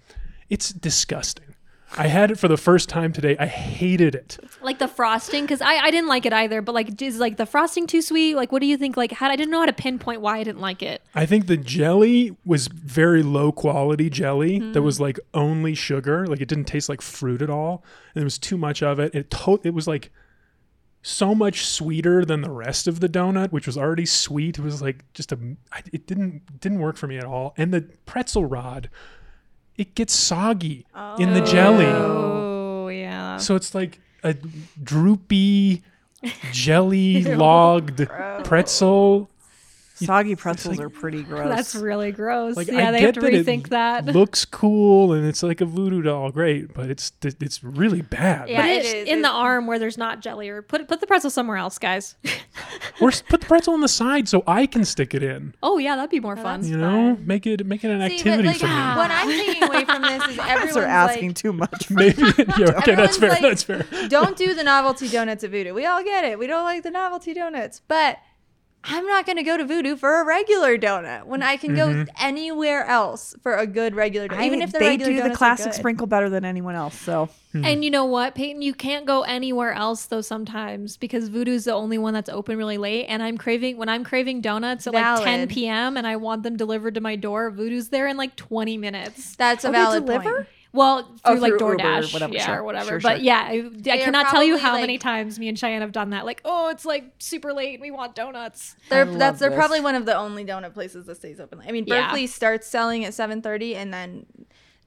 [0.48, 1.51] It's disgusting.
[1.98, 3.36] I had it for the first time today.
[3.38, 4.38] I hated it.
[4.62, 7.46] like the frosting because I, I didn't like it either but like is like the
[7.46, 9.72] frosting too sweet like what do you think like how i didn't know how to
[9.72, 14.58] pinpoint why i didn't like it I think the jelly was very low quality jelly
[14.60, 14.72] Mm-hmm.
[14.72, 16.26] that was like only sugar.
[16.26, 17.84] Like it didn't taste like fruit at all.
[18.14, 19.14] And there was too much of it.
[19.14, 20.10] It to- it was like
[21.02, 24.58] so much sweeter than the rest of the donut, which was already sweet.
[24.58, 25.38] It was like just a.
[25.92, 27.54] it didn't didn't work for me at all.
[27.56, 28.88] And the pretzel rod,
[29.76, 30.86] it gets soggy
[31.18, 31.46] in the oh.
[31.46, 31.86] jelly.
[31.86, 34.34] oh yeah So it's like a
[34.82, 35.82] droopy
[36.52, 38.06] jelly logged
[38.44, 39.28] pretzel.
[40.06, 41.48] Soggy pretzels like- are pretty gross.
[41.48, 44.44] that's really gross Like yeah I they get have to that rethink it that looks
[44.44, 48.48] cool and it's like a voodoo doll, great, but it's it's really bad.
[48.48, 49.08] yeah, Yeah, it it is is.
[49.08, 52.16] in the arm where there's not jelly or put put the pretzel somewhere else guys
[53.00, 55.54] Or put the pretzel on the side so I can stick it in.
[55.62, 58.16] oh yeah that'd be more oh, fun You know, make it make it an See,
[58.16, 58.72] activity but like, for me.
[58.96, 61.90] what I'm taking away from this is everyone's are asking like, too much.
[61.90, 62.22] Maybe
[62.58, 63.30] yeah, okay, that's fair.
[63.30, 63.84] like- that's fair.
[64.08, 65.74] don't do the novelty donuts at Voodoo.
[65.74, 66.38] We all get it.
[66.38, 68.18] We don't like the novelty donuts, but
[68.84, 72.02] I'm not going to go to Voodoo for a regular donut when I can Mm-hmm.
[72.04, 74.42] go anywhere else for a good regular donut.
[74.44, 76.98] Even if the they do the classic sprinkle better than anyone else.
[77.00, 81.64] So And you know what, Peyton, you can't go anywhere else though sometimes because Voodoo's
[81.64, 83.06] the only one that's open really late.
[83.06, 85.96] And I'm craving when I'm craving donuts at like 10 p.m.
[85.96, 87.50] and I want them delivered to my door.
[87.50, 89.36] Voodoo's there in like 20 minutes.
[89.36, 90.34] That's a Oh, they valid deliver?
[90.34, 90.46] point.
[90.74, 92.88] Well, through, Oh, like through Uber or DoorDash, whatever, yeah, sure, or whatever.
[92.88, 93.24] sure, but sure.
[93.24, 96.10] yeah, I, I cannot tell you how like- many times me and Cheyenne have done
[96.10, 96.24] that.
[96.24, 97.80] Like, oh, it's like super late.
[97.80, 98.74] We want donuts.
[98.88, 99.56] They're that's they're this.
[99.58, 101.60] probably one of the only donut places that stays open.
[101.66, 102.06] I mean, Yeah.
[102.06, 104.24] Berkeley starts selling at 7:30 and then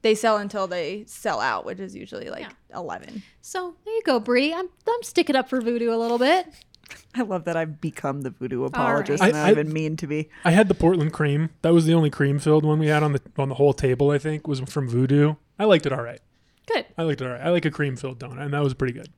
[0.02, 2.78] they sell until they sell out, which is usually like Yeah.
[2.78, 3.22] 11.
[3.40, 4.52] So there you go, Bree.
[4.52, 6.46] I'm I'm sticking up for Voodoo a little bit.
[7.14, 9.30] I love that I've become the voodoo apologist, right.
[9.30, 10.28] and I- I, I- even mean to be.
[10.44, 11.50] I had the Portland cream.
[11.62, 14.10] That was the only cream filled one we had on the on the whole table.
[14.10, 15.34] I think was from Voodoo.
[15.58, 16.20] I liked it all right.
[16.66, 16.86] Good.
[16.98, 17.40] I liked it all right.
[17.40, 19.08] I like a cream filled donut, and that was pretty good.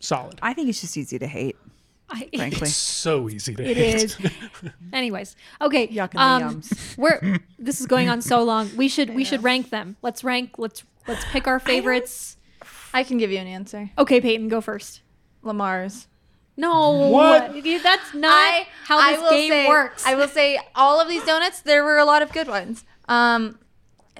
[0.00, 0.38] Solid.
[0.42, 1.56] I think it's just easy to hate,
[2.10, 2.68] I, frankly.
[2.68, 3.94] It's so easy to It hate.
[4.04, 4.16] is.
[4.92, 5.88] Anyways, okay.
[5.88, 6.96] Yuck in the um, yums.
[6.98, 8.70] we're this is going on so long.
[8.76, 9.96] We should we should rank them.
[10.02, 10.58] Let's rank.
[10.58, 12.36] Let's let's pick our favorites.
[12.94, 13.90] I can give you an answer.
[13.98, 15.02] Okay, Peyton, go first.
[15.42, 16.06] Lamar's.
[16.58, 17.54] No, What?
[17.64, 20.06] You- That's not how I this will game say, works.
[20.06, 22.84] I will say all of these donuts, there were a lot of good ones.
[23.08, 23.58] Um,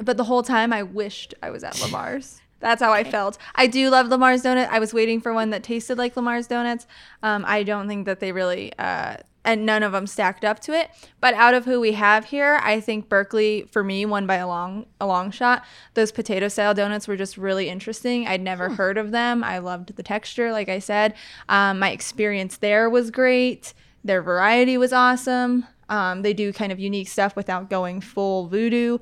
[0.03, 2.41] but the whole time I wished I was at Lamar's.
[2.61, 3.37] That's how I felt.
[3.55, 4.69] I do love Lamar's donut.
[4.71, 6.87] I was waiting for one that tasted like Lamar's donuts.
[7.23, 10.73] Um, I don't think that they really, uh, and none of them stacked up to
[10.73, 10.91] it.
[11.21, 14.49] But out of who we have here, I think Berkeley for me won by a
[14.49, 15.65] long, a long shot.
[15.95, 18.27] Those potato style donuts were just really interesting.
[18.27, 19.45] I'd never heard of them.
[19.45, 21.15] I loved the texture, like I said.
[21.49, 23.75] Um, my experience there was great.
[24.03, 25.67] Their variety was awesome.
[25.89, 28.99] Um, they do kind of unique stuff without going full voodoo.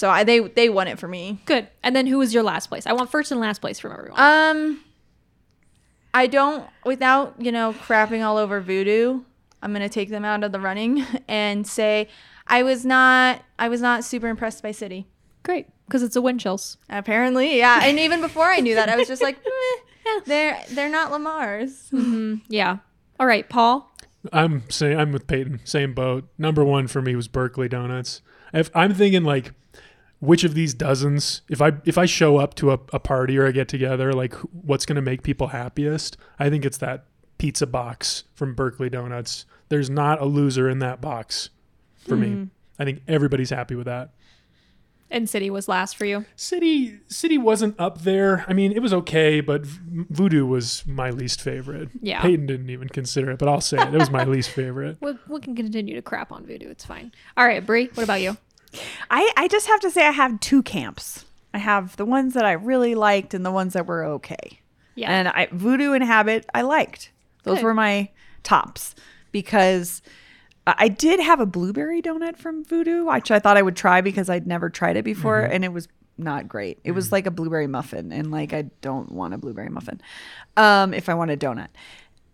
[0.00, 1.40] So I, they they won it for me.
[1.44, 1.68] Good.
[1.82, 2.86] And then who was your last place?
[2.86, 4.18] I want first and last place from everyone.
[4.18, 4.82] Um,
[6.14, 9.20] I don't without you know crapping all over voodoo.
[9.62, 12.08] I'm gonna take them out of the running and say
[12.46, 15.06] I was not I was not super impressed by City.
[15.42, 16.78] Great, because it's a Winchell's.
[16.88, 17.80] Apparently, yeah.
[17.82, 19.36] And even before I knew that, I was just like,
[20.06, 21.90] Meh, they're they're not Lamar's.
[22.48, 22.78] Yeah.
[23.18, 23.94] All right, Paul.
[24.32, 25.60] I'm saying I'm with Peyton.
[25.64, 26.26] Same boat.
[26.38, 28.22] Number one for me was Berkeley Donuts.
[28.54, 29.52] If I'm thinking like,
[30.20, 33.46] which of these dozens, if I if I show up to a, a party or
[33.46, 36.16] a get together, like what's going to make people happiest?
[36.38, 37.06] I think it's that
[37.38, 39.46] pizza box from Berkeley Donuts.
[39.70, 41.50] There's not a loser in that box
[42.06, 42.28] for me.
[42.28, 42.44] Mm-hmm.
[42.78, 44.10] I think everybody's happy with that.
[45.12, 46.24] And City was last for you.
[46.36, 48.44] City City wasn't up there.
[48.46, 51.88] I mean, it was okay, but V- Voodoo was my least favorite.
[52.00, 52.20] Yeah.
[52.20, 53.92] Peyton didn't even consider it, but I'll say it.
[53.92, 54.98] It was my least favorite.
[55.00, 56.68] We, we can continue to crap on Voodoo.
[56.68, 57.10] It's fine.
[57.36, 57.88] All right, Bree.
[57.94, 58.36] What about you?
[59.10, 61.24] I, I just have to say I have two camps.
[61.52, 64.60] I have the ones that I really liked and the ones that were okay.
[64.94, 65.10] Yeah.
[65.10, 67.10] And I Voodoo and Habit I liked.
[67.42, 67.64] Those Good.
[67.64, 68.10] were my
[68.42, 68.94] tops
[69.32, 70.02] because
[70.66, 74.00] I I did have a blueberry donut from Voodoo, which I thought I would try
[74.02, 76.78] because I'd never tried it before and it was not great.
[76.84, 80.00] It was like a blueberry muffin and like I don't want a blueberry muffin.
[80.56, 81.68] Um if I want a donut.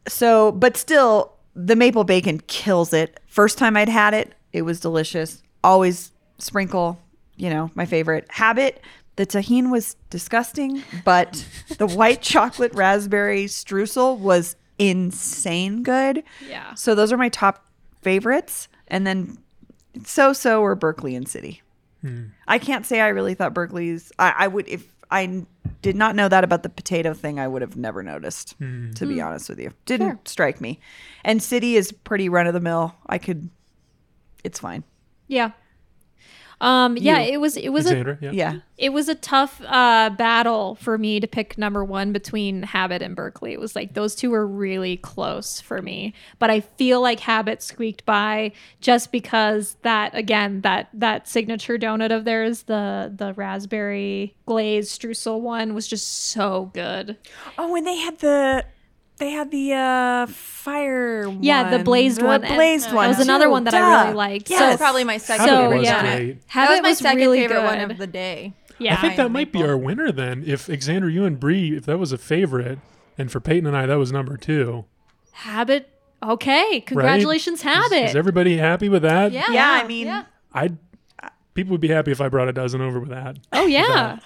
[0.09, 3.20] So, but still the maple bacon kills it.
[3.26, 5.43] First time I'd had it, it was delicious.
[5.64, 7.01] Always sprinkle,
[7.37, 8.26] you know, my favorite.
[8.30, 8.80] Habit,
[9.16, 11.45] the Tajín was disgusting, but
[11.78, 16.22] the white chocolate raspberry streusel was insane good.
[16.49, 16.74] Yeah.
[16.74, 17.66] So those are my top
[18.03, 18.68] favorites.
[18.89, 19.39] And then
[20.05, 21.62] so so or Berkeley and City.
[22.03, 22.26] Hmm.
[22.47, 25.47] I can't say I really thought Berkeley's I, I would if I
[25.82, 28.93] did not know that about the potato thing, I would have never noticed, hmm.
[28.93, 29.26] to be hmm.
[29.26, 29.72] honest with you.
[29.87, 30.20] Didn't Fair.
[30.24, 30.80] strike me.
[31.24, 32.95] And City is pretty run of the mill.
[33.07, 33.49] I could
[34.45, 34.84] it's fine.
[35.26, 35.53] Yeah.
[36.61, 36.97] Um.
[36.97, 37.21] Yeah.
[37.21, 37.35] You.
[37.35, 37.57] It was.
[37.57, 37.91] It was a.
[37.91, 38.31] Alexandra, yeah.
[38.33, 38.61] Yeah.
[38.79, 43.17] It was a tough uh, battle for me to pick number one between Habit and
[43.17, 43.53] Berkeley.
[43.53, 47.63] It was like those two were really close for me, but I feel like Habit
[47.63, 54.35] squeaked by just because that again that that signature donut of theirs, the the raspberry
[54.47, 57.17] glazed streusel one, was just so good.
[57.57, 58.65] Oh, and they had the
[59.19, 61.43] they had the uh fire one.
[61.43, 62.41] Yeah, the blazed one.
[62.41, 62.57] blazed The one.
[62.57, 63.09] blazed That one.
[63.09, 64.51] was another one that I really liked.
[64.51, 64.59] Yes.
[64.59, 66.39] So That's probably my second So favorite was yeah, great.
[66.47, 68.55] Habit that was my second really favorite one of the day.
[68.79, 70.45] Yeah, I think that might be our winner then.
[70.47, 72.79] If Alexandra, you and Bree, if that was a favorite,
[73.17, 74.85] and for Peyton and I, that was number two.
[75.33, 75.89] Habit.
[76.23, 78.05] Okay, congratulations, Is, Habit.
[78.11, 79.33] is everybody happy with that?
[79.33, 80.25] Yeah, Yeah, I mean yeah.
[80.53, 80.77] I'd.
[81.55, 83.39] People would be happy if I brought a dozen over with that.
[83.55, 84.19] oh yeah.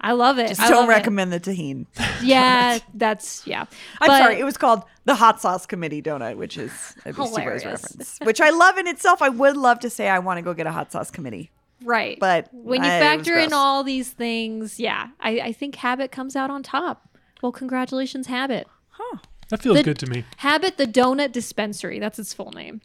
[0.00, 0.48] I love it.
[0.48, 0.92] just I don't love it.
[0.92, 1.86] recommend the Tajín.
[2.22, 3.62] Yeah, that's yeah.
[4.00, 6.70] I'm But- sorry, it was called the hot sauce committee donut, which is
[7.04, 7.64] a Beastie Boys Hilarious.
[7.64, 9.22] reference, which I love in itself.
[9.22, 11.50] I would love to say I want to go get a hot sauce committee.
[11.82, 12.18] right.
[12.20, 16.36] but when you I- factor in all these things, yeah, I, I think Habit comes
[16.36, 17.08] out on top.
[17.42, 18.66] Well, congratulations, Habit.
[18.90, 19.18] Huh.
[19.50, 20.24] That feels The- good to me.
[20.38, 21.98] Habit the Donut Dispensary.
[21.98, 22.80] That's its full name.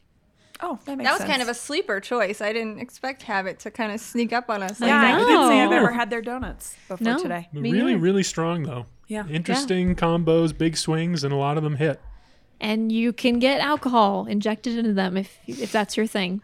[0.66, 1.30] Oh, that makes That was sense.
[1.30, 2.40] kind of a sleeper choice.
[2.42, 4.80] I didn't expect Habit to kind of sneak up on us.
[4.80, 4.98] like yeah.
[4.98, 5.26] I that.
[5.28, 5.76] didn't say I've know.
[5.78, 7.20] ever had their donuts before No.
[7.22, 7.50] today.
[7.52, 7.98] Me really, neither.
[8.00, 8.86] really strong though.
[9.08, 9.28] Yeah.
[9.28, 12.00] Interesting combos, big swings, and a lot of them hit.
[12.62, 16.42] and you can get alcohol injected into them if if that's your thing.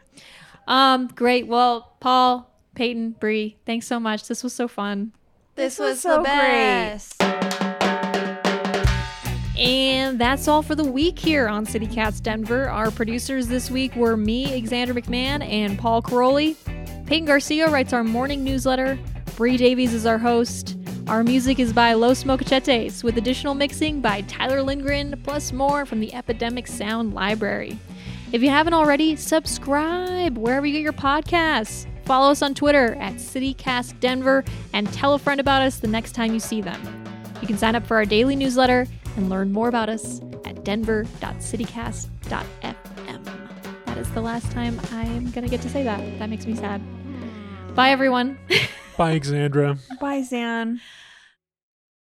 [0.68, 1.48] Um, great.
[1.48, 4.28] Well, Paul, Peyton, Bree, thanks so much.
[4.28, 5.14] This was so fun.
[5.56, 6.32] This, was was, so the great.
[6.36, 7.39] best.
[9.60, 12.70] And that's all for the week here on City Cast Denver.
[12.70, 16.56] Our producers this week were me, Xandra McMahon, and Paul Karolyi.
[17.06, 18.98] Peyton Garcia writes our morning newsletter.
[19.36, 20.78] Bree Davies is our host.
[21.08, 26.00] Our music is by Los Mocochetes, with additional mixing by Tyler Lindgren, plus more from
[26.00, 27.78] the Epidemic Sound Library.
[28.32, 31.86] If you haven't already, subscribe wherever you get your podcasts.
[32.06, 36.34] Follow us on Twitter at CityCastDenver and tell a friend about us the next time
[36.34, 36.82] you see them.
[37.42, 38.88] You can sign up for our daily newsletter
[39.20, 43.26] and learn more about us at denver.citycast.fm.
[43.86, 46.00] That is the last time I am going to get to say that.
[46.20, 46.82] That makes me sad.
[47.76, 48.40] Bye, everyone.
[48.98, 49.78] Bye, Xandra.
[50.00, 50.80] Bye, Zan.